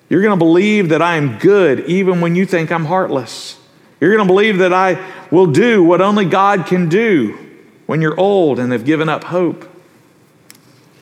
You're 0.07 0.21
going 0.21 0.37
to 0.37 0.45
believe 0.45 0.89
that 0.89 1.01
I 1.01 1.15
am 1.15 1.39
good 1.39 1.79
even 1.87 2.21
when 2.21 2.35
you 2.35 2.45
think 2.45 2.71
I'm 2.71 2.85
heartless. 2.85 3.57
You're 3.99 4.15
going 4.15 4.27
to 4.27 4.31
believe 4.31 4.59
that 4.59 4.71
I 4.71 5.03
will 5.31 5.47
do 5.47 5.83
what 5.83 5.99
only 5.99 6.25
God 6.25 6.67
can 6.67 6.89
do 6.89 7.39
when 7.87 8.01
you're 8.01 8.19
old 8.19 8.59
and 8.59 8.71
have 8.71 8.85
given 8.85 9.09
up 9.09 9.23
hope. 9.23 9.72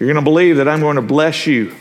You're 0.01 0.11
going 0.11 0.25
to 0.25 0.27
believe 0.27 0.57
that 0.57 0.67
I'm 0.67 0.79
going 0.79 0.95
to 0.95 1.03
bless 1.03 1.45
you 1.45 1.75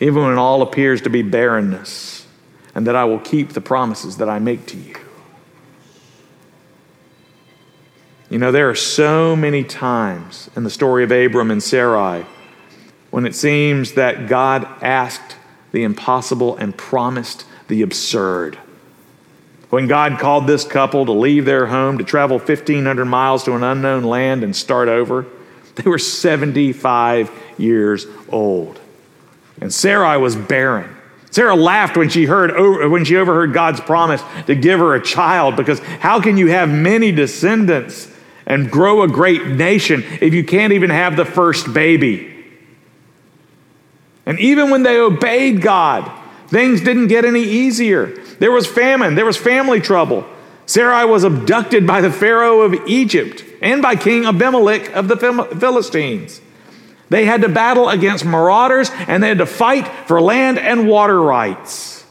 even 0.00 0.24
when 0.24 0.38
all 0.38 0.62
appears 0.62 1.02
to 1.02 1.10
be 1.10 1.20
barrenness, 1.20 2.26
and 2.74 2.86
that 2.86 2.96
I 2.96 3.04
will 3.04 3.18
keep 3.18 3.50
the 3.50 3.60
promises 3.60 4.16
that 4.16 4.30
I 4.30 4.38
make 4.38 4.64
to 4.68 4.78
you. 4.78 4.94
You 8.30 8.38
know, 8.38 8.50
there 8.50 8.70
are 8.70 8.74
so 8.74 9.36
many 9.36 9.62
times 9.62 10.48
in 10.56 10.64
the 10.64 10.70
story 10.70 11.04
of 11.04 11.12
Abram 11.12 11.50
and 11.50 11.62
Sarai 11.62 12.24
when 13.10 13.26
it 13.26 13.34
seems 13.34 13.92
that 13.92 14.26
God 14.26 14.66
asked 14.82 15.36
the 15.72 15.82
impossible 15.82 16.56
and 16.56 16.74
promised 16.74 17.44
the 17.68 17.82
absurd. 17.82 18.58
When 19.68 19.86
God 19.86 20.18
called 20.18 20.46
this 20.46 20.64
couple 20.64 21.04
to 21.04 21.12
leave 21.12 21.44
their 21.44 21.66
home, 21.66 21.98
to 21.98 22.04
travel 22.04 22.38
1,500 22.38 23.04
miles 23.04 23.44
to 23.44 23.52
an 23.52 23.62
unknown 23.62 24.02
land 24.02 24.42
and 24.42 24.56
start 24.56 24.88
over, 24.88 25.26
they 25.82 25.90
were 25.90 25.98
75 25.98 27.30
years 27.58 28.06
old. 28.28 28.80
And 29.60 29.72
Sarai 29.72 30.18
was 30.18 30.36
barren. 30.36 30.96
Sarah 31.30 31.54
laughed 31.54 31.96
when 31.96 32.08
she 32.08 32.24
heard 32.24 32.90
when 32.90 33.04
she 33.04 33.16
overheard 33.16 33.52
God's 33.52 33.80
promise 33.80 34.22
to 34.46 34.54
give 34.54 34.80
her 34.80 34.94
a 34.94 35.02
child 35.02 35.56
because 35.56 35.78
how 35.78 36.20
can 36.20 36.36
you 36.36 36.48
have 36.48 36.68
many 36.68 37.12
descendants 37.12 38.10
and 38.50 38.68
grow 38.68 39.02
a 39.02 39.08
great 39.08 39.46
nation 39.46 40.04
if 40.20 40.34
you 40.34 40.42
can't 40.42 40.72
even 40.72 40.90
have 40.90 41.14
the 41.14 41.24
first 41.24 41.72
baby. 41.72 42.26
And 44.26 44.40
even 44.40 44.70
when 44.70 44.82
they 44.82 44.98
obeyed 44.98 45.62
God, 45.62 46.10
things 46.48 46.80
didn't 46.80 47.06
get 47.06 47.24
any 47.24 47.44
easier. 47.44 48.06
There 48.40 48.50
was 48.50 48.66
famine, 48.66 49.14
there 49.14 49.24
was 49.24 49.36
family 49.36 49.80
trouble. 49.80 50.26
Sarai 50.70 51.04
was 51.04 51.24
abducted 51.24 51.84
by 51.84 52.00
the 52.00 52.12
Pharaoh 52.12 52.60
of 52.60 52.86
Egypt 52.86 53.44
and 53.60 53.82
by 53.82 53.96
King 53.96 54.24
Abimelech 54.24 54.94
of 54.94 55.08
the 55.08 55.16
Philistines. 55.16 56.40
They 57.08 57.24
had 57.24 57.42
to 57.42 57.48
battle 57.48 57.88
against 57.88 58.24
marauders 58.24 58.88
and 59.08 59.20
they 59.20 59.26
had 59.26 59.38
to 59.38 59.46
fight 59.46 59.88
for 60.06 60.20
land 60.20 60.60
and 60.60 60.86
water 60.86 61.20
rights. 61.20 62.06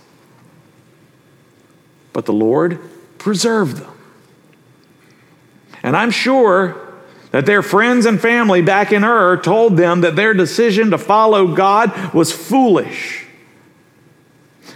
But 2.11 2.25
the 2.25 2.33
Lord 2.33 2.81
preserved 3.17 3.77
them. 3.77 3.93
And 5.81 5.95
I'm 5.95 6.11
sure 6.11 6.85
that 7.31 7.45
their 7.45 7.61
friends 7.61 8.05
and 8.05 8.19
family 8.19 8.61
back 8.61 8.91
in 8.91 9.05
Ur 9.05 9.37
told 9.37 9.77
them 9.77 10.01
that 10.01 10.17
their 10.17 10.33
decision 10.33 10.91
to 10.91 10.97
follow 10.97 11.55
God 11.55 12.13
was 12.13 12.33
foolish. 12.33 13.25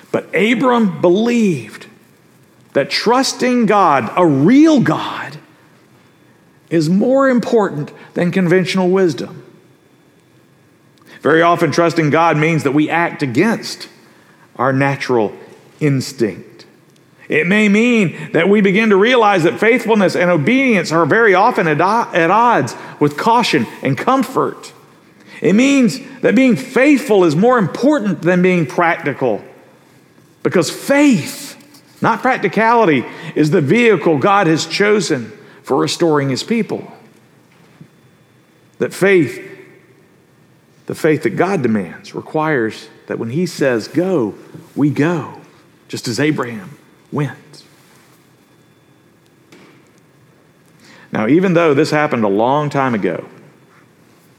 But 0.10 0.34
Abram 0.34 1.02
believed 1.02 1.83
that 2.74 2.90
trusting 2.90 3.66
God, 3.66 4.12
a 4.16 4.26
real 4.26 4.80
God, 4.82 5.38
is 6.70 6.90
more 6.90 7.30
important 7.30 7.92
than 8.16 8.32
conventional 8.32 8.90
wisdom. 8.90 9.44
Very 11.22 11.42
often, 11.42 11.72
trusting 11.72 12.10
God 12.10 12.36
means 12.36 12.64
that 12.64 12.72
we 12.72 12.90
act 12.90 13.24
against 13.24 13.88
our 14.56 14.74
natural 14.74 15.34
instinct. 15.80 16.66
It 17.30 17.48
may 17.48 17.70
mean 17.70 18.32
that 18.34 18.50
we 18.50 18.60
begin 18.60 18.90
to 18.90 18.98
realize 18.98 19.44
that 19.44 19.60
faithfulness 19.60 20.16
and 20.16 20.30
obedience 20.30 20.92
are 20.92 21.06
very 21.06 21.34
often 21.34 21.68
at 21.68 21.80
odds 21.80 22.76
with 23.00 23.18
caution 23.18 23.66
and 23.82 23.98
comfort. 23.98 24.74
It 25.42 25.54
means 25.54 26.00
that 26.22 26.36
being 26.36 26.56
faithful 26.56 27.24
is 27.24 27.36
more 27.36 27.58
important 27.58 28.22
than 28.22 28.42
being 28.42 28.66
practical 28.66 29.44
because 30.42 30.70
faith, 30.70 31.53
not 32.04 32.22
practicality, 32.22 33.04
is 33.34 33.50
the 33.50 33.62
vehicle 33.62 34.20
God 34.20 34.46
has 34.46 34.68
chosen 34.68 35.32
for 35.64 35.78
restoring 35.78 36.30
his 36.30 36.44
people. 36.44 36.92
That 38.78 38.94
faith 38.94 39.50
The 40.86 40.96
faith 40.96 41.24
that 41.24 41.32
God 41.32 41.62
demands 41.64 42.14
requires 42.14 42.90
that 43.08 43.18
when 43.18 43.30
He 43.30 43.46
says 43.46 43.88
go, 43.88 44.36
we 44.76 44.90
go, 44.90 45.40
just 45.88 46.08
as 46.08 46.20
Abraham 46.20 46.78
went. 47.12 47.64
Now, 51.12 51.28
even 51.28 51.54
though 51.54 51.74
this 51.74 51.92
happened 51.92 52.26
a 52.26 52.30
long 52.30 52.70
time 52.70 52.96
ago, 52.96 53.30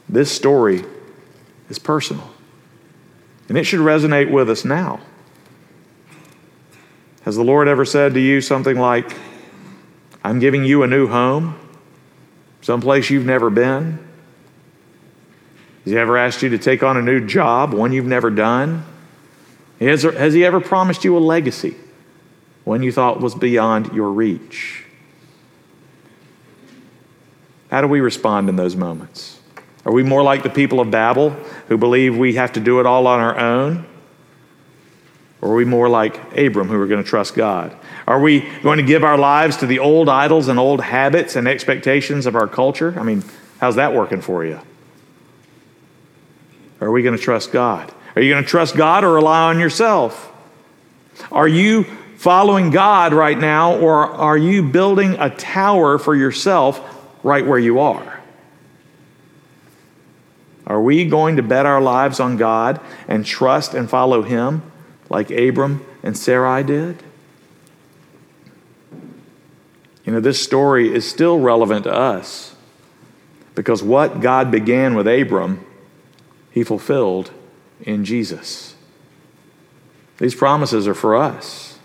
this 0.09 0.31
story 0.31 0.85
is 1.70 1.79
personal. 1.79 2.31
And 3.48 3.57
it 3.57 3.64
should 3.64 3.81
resonate 3.81 4.31
with 4.31 4.50
us 4.50 4.64
now. 4.64 5.00
Has 7.25 7.37
the 7.37 7.45
Lord 7.45 7.69
ever 7.69 7.87
said 7.87 8.15
to 8.15 8.21
you 8.21 8.43
something 8.43 8.79
like, 8.79 9.17
I'm 10.23 10.41
giving 10.41 10.65
you 10.65 10.83
a 10.83 10.87
new 10.87 11.07
home, 11.07 11.59
someplace 12.61 13.09
you've 13.09 13.25
never 13.25 13.49
been? 13.49 13.99
Has 15.85 15.93
He 15.93 15.99
ever 15.99 16.19
asked 16.19 16.43
you 16.43 16.51
to 16.51 16.59
take 16.59 16.83
on 16.83 16.99
a 16.99 17.03
new 17.03 17.27
job, 17.27 17.73
one 17.73 17.93
you've 17.93 18.05
never 18.05 18.31
done? 18.31 18.85
Has, 19.81 20.03
has 20.03 20.35
He 20.35 20.45
ever 20.45 20.61
promised 20.61 21.03
you 21.03 21.17
a 21.17 21.19
legacy, 21.19 21.77
one 22.65 22.83
you 22.83 22.93
thought 22.93 23.21
was 23.21 23.35
beyond 23.35 23.95
your 23.95 24.11
reach? 24.11 24.85
How 27.71 27.81
do 27.81 27.89
we 27.89 28.01
respond 28.01 28.51
in 28.51 28.57
those 28.57 28.77
moments? 28.77 29.41
Are 29.87 29.93
we 29.93 30.03
more 30.03 30.23
like 30.23 30.43
the 30.43 30.51
people 30.51 30.79
of 30.79 30.91
Babel 30.91 31.31
who 31.69 31.79
believe 31.79 32.17
we 32.17 32.35
have 32.35 32.53
to 32.53 32.61
do 32.61 32.81
it 32.81 32.87
all 32.87 33.07
on 33.07 33.21
our 33.21 33.39
own? 33.39 33.87
Or 35.45 35.51
are 35.51 35.55
we 35.57 35.67
more 35.67 35.91
like 35.91 36.17
Abram 36.39 36.69
who 36.69 36.81
are 36.81 36.87
going 36.87 37.05
to 37.05 37.09
trust 37.09 37.35
God? 37.35 37.77
Are 38.07 38.19
we 38.19 38.49
going 38.63 38.79
to 38.79 38.83
give 38.83 39.05
our 39.05 39.19
lives 39.19 39.59
to 39.59 39.67
the 39.67 39.79
old 39.79 40.09
idols 40.09 40.49
and 40.49 40.59
old 40.59 40.81
habits 40.81 41.37
and 41.37 41.47
expectations 41.47 42.25
of 42.25 42.35
our 42.35 42.49
culture? 42.49 42.99
I 42.99 43.03
mean, 43.03 43.23
how's 43.61 43.75
that 43.75 43.93
working 43.93 44.23
for 44.23 44.43
you? 44.43 44.59
Are 46.81 46.91
we 46.91 47.03
going 47.03 47.15
to 47.15 47.23
trust 47.23 47.53
God? 47.53 47.93
Are 48.17 48.23
you 48.23 48.33
going 48.33 48.43
to 48.43 48.49
trust 48.49 48.75
God 48.75 49.05
or 49.05 49.13
rely 49.13 49.51
on 49.51 49.61
yourself? 49.61 50.33
Are 51.31 51.47
you 51.47 51.85
following 52.17 52.71
God 52.71 53.13
right 53.13 53.39
now, 53.39 53.79
or 53.79 54.13
are 54.13 54.39
you 54.39 54.63
building 54.63 55.15
a 55.19 55.29
tower 55.29 55.99
for 55.99 56.17
yourself 56.17 56.81
right 57.23 57.45
where 57.45 57.59
you 57.59 57.81
are? 57.81 58.23
Are 60.67 60.81
we 60.81 61.05
going 61.05 61.37
to 61.37 61.43
bet 61.43 61.67
our 61.67 61.83
lives 61.83 62.19
on 62.19 62.39
God 62.39 62.81
and 63.09 63.27
trust 63.27 63.75
and 63.75 63.91
follow 63.91 64.23
Him 64.23 64.63
like 65.11 65.31
Abram 65.31 65.85
and 66.03 66.17
Sarai 66.17 66.62
did? 66.62 67.03
You 70.05 70.12
know, 70.12 70.21
this 70.21 70.43
story 70.43 70.95
is 70.95 71.09
still 71.09 71.38
relevant 71.40 71.85
to 71.85 71.93
us 71.93 72.55
because 73.55 73.83
what 73.83 74.21
God 74.21 74.51
began 74.51 74.95
with 74.95 75.07
Abram, 75.07 75.64
He 76.51 76.62
fulfilled 76.62 77.31
in 77.81 78.05
Jesus. 78.05 78.75
These 80.19 80.35
promises 80.35 80.87
are 80.87 80.95
for 80.95 81.17
us. 81.17 81.79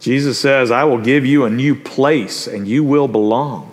Jesus 0.00 0.38
says, 0.38 0.70
I 0.72 0.84
will 0.84 0.98
give 0.98 1.24
you 1.24 1.44
a 1.44 1.50
new 1.50 1.76
place 1.76 2.48
and 2.48 2.66
you 2.66 2.82
will 2.82 3.06
belong. 3.06 3.68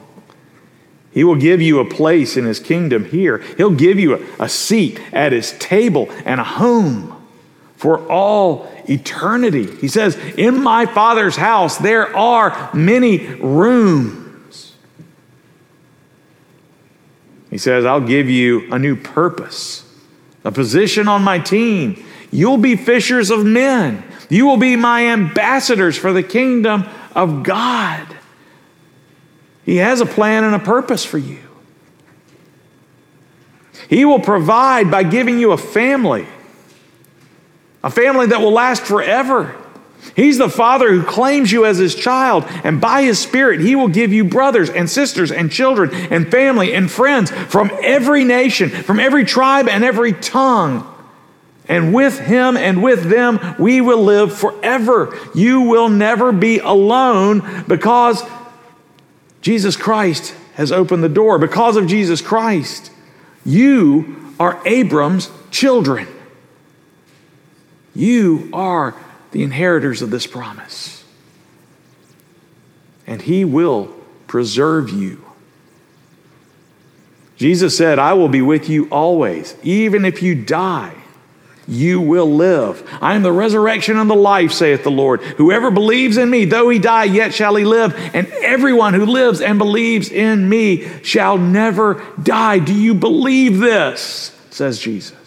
He 1.11 1.23
will 1.23 1.35
give 1.35 1.59
you 1.59 1.79
a 1.79 1.89
place 1.89 2.37
in 2.37 2.45
his 2.45 2.59
kingdom 2.59 3.05
here. 3.05 3.39
He'll 3.57 3.71
give 3.71 3.99
you 3.99 4.15
a, 4.15 4.43
a, 4.43 4.47
seat 4.47 5.01
at 5.11 5.31
his 5.31 5.53
table 5.57 6.07
and 6.23 6.39
a 6.39 6.43
home 6.43 7.18
for 7.79 8.05
all 8.11 8.69
eternity. 8.89 9.73
He 9.77 9.87
says, 9.87 10.17
In 10.37 10.61
my 10.61 10.85
Father's 10.85 11.37
house 11.37 11.77
there 11.77 12.13
are 12.13 12.69
many 12.73 13.25
rooms. 13.35 14.75
He 17.49 17.57
says, 17.57 17.85
I'll 17.85 18.01
give 18.01 18.29
you 18.29 18.69
a 18.69 18.77
new 18.77 18.97
purpose, 18.97 19.89
a 20.43 20.51
position 20.51 21.07
on 21.07 21.23
my 21.23 21.39
team. 21.39 22.03
You'll 22.31 22.57
be 22.57 22.75
fishers 22.75 23.31
of 23.31 23.45
men. 23.45 24.03
You 24.29 24.45
will 24.45 24.57
be 24.57 24.75
my 24.75 25.07
ambassadors 25.07 25.97
for 25.97 26.11
the 26.11 26.21
kingdom 26.21 26.83
of 27.15 27.43
God. 27.43 28.05
He 29.63 29.77
has 29.77 30.01
a 30.01 30.05
plan 30.05 30.43
and 30.43 30.53
a 30.53 30.59
purpose 30.59 31.05
for 31.05 31.17
you. 31.17 31.39
He 33.87 34.03
will 34.03 34.19
provide 34.19 34.91
by 34.91 35.03
giving 35.03 35.39
you 35.39 35.53
a 35.53 35.57
family, 35.57 36.27
a 37.83 37.89
family 37.89 38.27
that 38.27 38.41
will 38.41 38.51
last 38.51 38.83
forever. 38.83 39.55
He's 40.15 40.37
the 40.37 40.49
Father 40.49 40.89
who 40.89 41.03
claims 41.03 41.51
you 41.51 41.65
as 41.65 41.77
His 41.77 41.95
child, 41.95 42.45
and 42.63 42.81
by 42.81 43.03
His 43.03 43.19
Spirit, 43.19 43.59
He 43.59 43.75
will 43.75 43.87
give 43.87 44.11
you 44.11 44.23
brothers 44.23 44.69
and 44.69 44.89
sisters 44.89 45.31
and 45.31 45.51
children 45.51 45.93
and 45.93 46.29
family 46.29 46.73
and 46.73 46.89
friends 46.89 47.31
from 47.31 47.71
every 47.83 48.23
nation, 48.23 48.69
from 48.69 48.99
every 48.99 49.25
tribe 49.25 49.67
and 49.67 49.83
every 49.83 50.13
tongue. 50.13 50.85
And 51.67 51.93
with 51.93 52.19
Him 52.19 52.57
and 52.57 52.81
with 52.81 53.03
them, 53.03 53.39
we 53.59 53.79
will 53.81 54.03
live 54.03 54.35
forever. 54.35 55.17
You 55.35 55.61
will 55.61 55.89
never 55.89 56.31
be 56.31 56.59
alone 56.59 57.65
because 57.67 58.23
Jesus 59.41 59.75
Christ 59.75 60.33
has 60.55 60.71
opened 60.71 61.03
the 61.03 61.09
door. 61.09 61.37
Because 61.37 61.77
of 61.77 61.87
Jesus 61.87 62.21
Christ, 62.21 62.91
you 63.45 64.33
are 64.39 64.61
Abram's 64.65 65.29
children. 65.51 66.07
You 67.95 68.49
are 68.53 68.95
the 69.31 69.43
inheritors 69.43 70.01
of 70.01 70.09
this 70.09 70.27
promise. 70.27 71.03
And 73.07 73.21
he 73.21 73.45
will 73.45 73.93
preserve 74.27 74.89
you. 74.89 75.25
Jesus 77.37 77.75
said, 77.77 77.99
I 77.99 78.13
will 78.13 78.29
be 78.29 78.41
with 78.41 78.69
you 78.69 78.87
always, 78.89 79.55
even 79.63 80.05
if 80.05 80.21
you 80.21 80.35
die 80.35 80.95
you 81.69 82.01
will 82.01 82.29
live. 82.29 82.83
I 82.99 83.15
am 83.15 83.21
the 83.21 83.31
resurrection 83.31 83.97
and 83.97 84.09
the 84.09 84.15
life, 84.15 84.51
saith 84.51 84.83
the 84.83 84.91
Lord. 84.91 85.21
Whoever 85.21 85.69
believes 85.69 86.17
in 86.17 86.29
me, 86.29 86.45
though 86.45 86.69
he 86.69 86.79
die, 86.79 87.03
yet 87.05 87.33
shall 87.33 87.55
he 87.55 87.63
live. 87.63 87.93
And 88.13 88.27
everyone 88.41 88.95
who 88.95 89.05
lives 89.05 89.39
and 89.39 89.59
believes 89.59 90.09
in 90.09 90.49
me 90.49 90.87
shall 91.03 91.37
never 91.37 92.03
die. 92.21 92.59
Do 92.59 92.73
you 92.73 92.95
believe 92.95 93.59
this? 93.59 94.35
says 94.49 94.79
Jesus. 94.79 95.18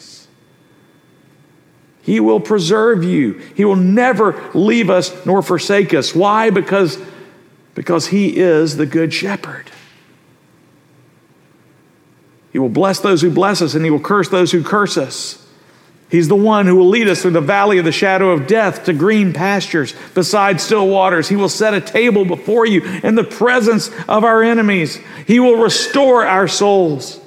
He 2.02 2.18
will 2.20 2.40
preserve 2.40 3.04
you. 3.04 3.34
He 3.54 3.64
will 3.64 3.76
never 3.76 4.50
leave 4.54 4.90
us 4.90 5.24
nor 5.24 5.40
forsake 5.40 5.94
us. 5.94 6.14
Why? 6.14 6.50
Because, 6.50 6.98
because 7.74 8.08
he 8.08 8.36
is 8.36 8.76
the 8.76 8.86
good 8.86 9.14
shepherd. 9.14 9.70
He 12.52 12.58
will 12.58 12.68
bless 12.68 13.00
those 13.00 13.22
who 13.22 13.30
bless 13.30 13.62
us, 13.62 13.74
and 13.74 13.84
he 13.84 13.90
will 13.90 14.00
curse 14.00 14.28
those 14.28 14.52
who 14.52 14.62
curse 14.62 14.98
us. 14.98 15.38
He's 16.10 16.28
the 16.28 16.36
one 16.36 16.66
who 16.66 16.76
will 16.76 16.88
lead 16.88 17.08
us 17.08 17.22
through 17.22 17.30
the 17.30 17.40
valley 17.40 17.78
of 17.78 17.86
the 17.86 17.92
shadow 17.92 18.32
of 18.32 18.46
death 18.46 18.84
to 18.84 18.92
green 18.92 19.32
pastures 19.32 19.94
beside 20.12 20.60
still 20.60 20.86
waters. 20.86 21.30
He 21.30 21.36
will 21.36 21.48
set 21.48 21.72
a 21.72 21.80
table 21.80 22.26
before 22.26 22.66
you 22.66 22.82
in 23.02 23.14
the 23.14 23.24
presence 23.24 23.90
of 24.06 24.22
our 24.22 24.42
enemies. 24.42 25.00
He 25.26 25.40
will 25.40 25.56
restore 25.56 26.26
our 26.26 26.48
souls. 26.48 27.18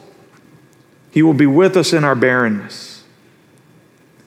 He 1.10 1.24
will 1.24 1.34
be 1.34 1.48
with 1.48 1.76
us 1.78 1.94
in 1.94 2.04
our 2.04 2.14
barrenness. 2.14 2.85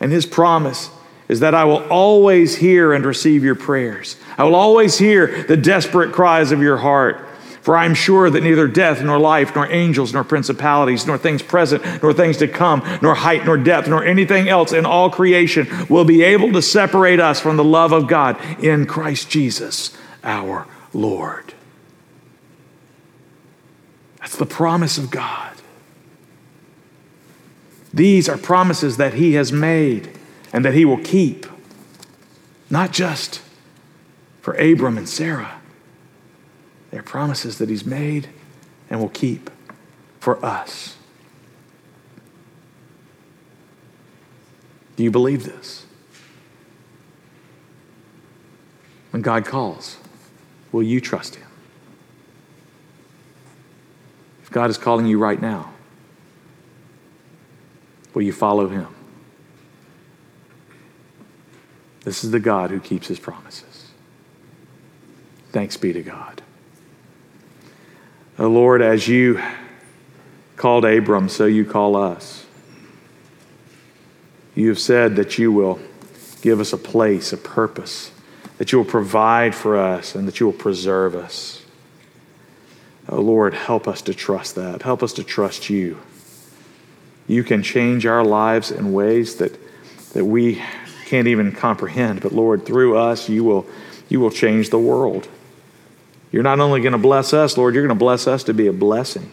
And 0.01 0.13
his 0.13 0.27
promise 0.27 0.91
is 1.29 1.41
that 1.41 1.55
I 1.55 1.65
will 1.65 1.87
always 1.89 2.57
hear 2.57 2.93
and 2.93 3.05
receive 3.05 3.45
your 3.45 3.55
prayers. 3.55 4.17
I 4.37 4.45
will 4.45 4.55
always 4.55 4.99
hear 4.99 5.43
the 5.45 5.57
desperate 5.57 6.13
cries 6.13 6.53
of 6.53 6.63
your 6.63 6.79
heart. 6.79 7.25
For 7.61 7.77
I 7.77 7.85
am 7.85 7.93
sure 7.93 8.31
that 8.31 8.43
neither 8.43 8.67
death, 8.67 9.03
nor 9.03 9.19
life, 9.19 9.55
nor 9.55 9.71
angels, 9.71 10.15
nor 10.15 10.25
principalities, 10.25 11.07
nor 11.07 11.19
things 11.19 11.43
present, 11.43 12.03
nor 12.03 12.15
things 12.15 12.39
to 12.39 12.49
come, 12.49 12.83
nor 13.03 13.15
height, 13.15 13.45
nor 13.45 13.59
depth, 13.59 13.89
nor 13.89 14.03
anything 14.03 14.49
else 14.49 14.73
in 14.73 14.87
all 14.87 15.11
creation 15.11 15.69
will 15.91 16.05
be 16.07 16.23
able 16.23 16.51
to 16.53 16.63
separate 16.63 17.21
us 17.21 17.41
from 17.41 17.59
the 17.59 17.65
love 17.65 17.93
of 17.93 18.07
God 18.09 18.41
in 18.65 18.87
Christ 18.87 19.29
Jesus 19.29 19.95
our 20.25 20.67
Lord. 20.95 21.53
That's 24.21 24.37
the 24.37 24.47
promise 24.47 24.97
of 24.97 25.11
God. 25.11 25.58
These 27.93 28.29
are 28.29 28.39
promises 28.39 28.97
that 28.97 29.15
He 29.15 29.35
has 29.35 29.53
made 29.53 30.11
and 30.53 30.65
that 30.65 30.75
He 30.75 30.85
will 30.85 31.03
keep, 31.03 31.47
not 32.71 32.93
just 32.93 33.41
for 34.41 34.55
Abram 34.55 34.99
and 34.99 35.09
Sarah 35.09 35.59
they're 36.91 37.03
promises 37.03 37.59
that 37.59 37.69
He's 37.69 37.85
made 37.85 38.29
and 38.89 39.01
will 39.01 39.09
keep 39.11 39.51
for 40.21 40.45
us. 40.45 40.97
Do 44.97 45.05
you 45.05 45.11
believe 45.11 45.45
this? 45.45 45.87
When 49.11 49.23
God 49.23 49.45
calls, 49.45 49.99
will 50.73 50.83
you 50.83 51.01
trust 51.01 51.37
Him? 51.37 51.47
If 54.43 54.51
God 54.51 54.71
is 54.71 54.79
calling 54.79 55.07
you 55.07 55.19
right 55.19 55.41
now, 55.41 55.73
will 58.19 58.25
you 58.25 58.33
follow 58.33 58.67
Him? 58.67 58.89
This 62.01 62.25
is 62.25 62.33
the 62.33 62.41
God 62.41 62.71
who 62.71 62.81
keeps 62.81 63.07
His 63.07 63.21
promises. 63.21 63.93
Thanks 65.53 65.77
be 65.77 65.93
to 65.93 66.03
God. 66.03 66.43
Oh 68.37 68.49
Lord, 68.49 68.83
as 68.83 69.07
you 69.07 69.41
called 70.57 70.85
Abram, 70.85 71.29
so 71.29 71.47
you 71.47 71.65
call 71.65 71.95
us. 71.95 72.45
You 74.57 74.71
have 74.71 74.81
said 74.81 75.15
that 75.15 75.39
you 75.39 75.53
will 75.53 75.79
give 76.43 76.59
us 76.59 76.73
a 76.73 76.77
place, 76.77 77.33
a 77.33 77.37
purpose, 77.37 78.11
that 78.57 78.73
you 78.73 78.79
will 78.79 78.85
provide 78.85 79.55
for 79.55 79.77
us, 79.77 80.17
and 80.17 80.27
that 80.27 80.41
you 80.41 80.47
will 80.47 80.53
preserve 80.53 81.15
us. 81.15 81.65
Oh 83.09 83.21
Lord, 83.21 83.55
help 83.55 83.87
us 83.87 84.03
to 84.03 84.13
trust 84.13 84.57
that. 84.57 84.83
Help 84.83 85.05
us 85.05 85.13
to 85.13 85.23
trust 85.23 85.71
you. 85.71 85.99
You 87.29 87.45
can 87.45 87.63
change 87.63 88.07
our 88.07 88.25
lives 88.25 88.71
in 88.71 88.93
ways 88.93 89.37
that, 89.37 89.57
that 90.15 90.25
we 90.25 90.63
can't 91.05 91.29
even 91.29 91.53
comprehend. 91.53 92.23
But 92.23 92.33
Lord, 92.33 92.67
through 92.67 92.97
us, 92.97 93.29
you 93.29 93.45
will, 93.45 93.67
you 94.09 94.19
will 94.19 94.31
change 94.31 94.71
the 94.71 94.79
world. 94.79 95.29
You're 96.33 96.43
not 96.43 96.59
only 96.59 96.81
going 96.81 96.93
to 96.93 96.99
bless 96.99 97.33
us, 97.33 97.57
Lord, 97.57 97.75
you're 97.75 97.87
going 97.87 97.97
to 97.97 98.05
bless 98.05 98.27
us 98.27 98.45
to 98.45 98.55
be 98.55 98.67
a 98.67 98.73
blessing. 98.73 99.31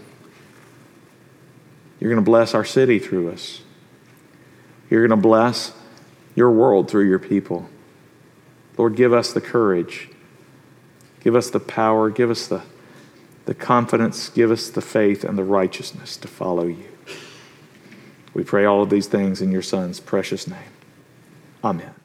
You're 1.99 2.12
going 2.12 2.23
to 2.23 2.29
bless 2.29 2.53
our 2.53 2.65
city 2.65 2.99
through 2.99 3.31
us. 3.31 3.62
You're 4.89 5.08
going 5.08 5.17
to 5.17 5.27
bless 5.27 5.73
your 6.36 6.51
world 6.51 6.89
through 6.89 7.08
your 7.08 7.19
people. 7.19 7.69
Lord, 8.77 8.95
give 8.95 9.13
us 9.13 9.31
the 9.31 9.41
courage. 9.41 10.10
Give 11.21 11.36
us 11.36 11.49
the 11.49 11.62
power. 11.62 12.10
Give 12.10 12.29
us 12.29 12.47
the, 12.47 12.62
the 13.45 13.55
confidence. 13.55 14.29
Give 14.29 14.51
us 14.51 14.69
the 14.69 14.81
faith 14.81 15.23
and 15.23 15.38
the 15.38 15.43
righteousness 15.43 16.17
to 16.17 16.27
follow 16.27 16.65
you. 16.65 16.94
We 18.36 18.43
pray 18.43 18.65
all 18.65 18.84
of 18.84 18.91
these 18.91 19.08
things 19.08 19.41
in 19.41 19.52
your 19.52 19.63
Son's 19.63 20.00
precious 20.00 20.48
name. 20.48 20.60
Amen. 21.63 21.95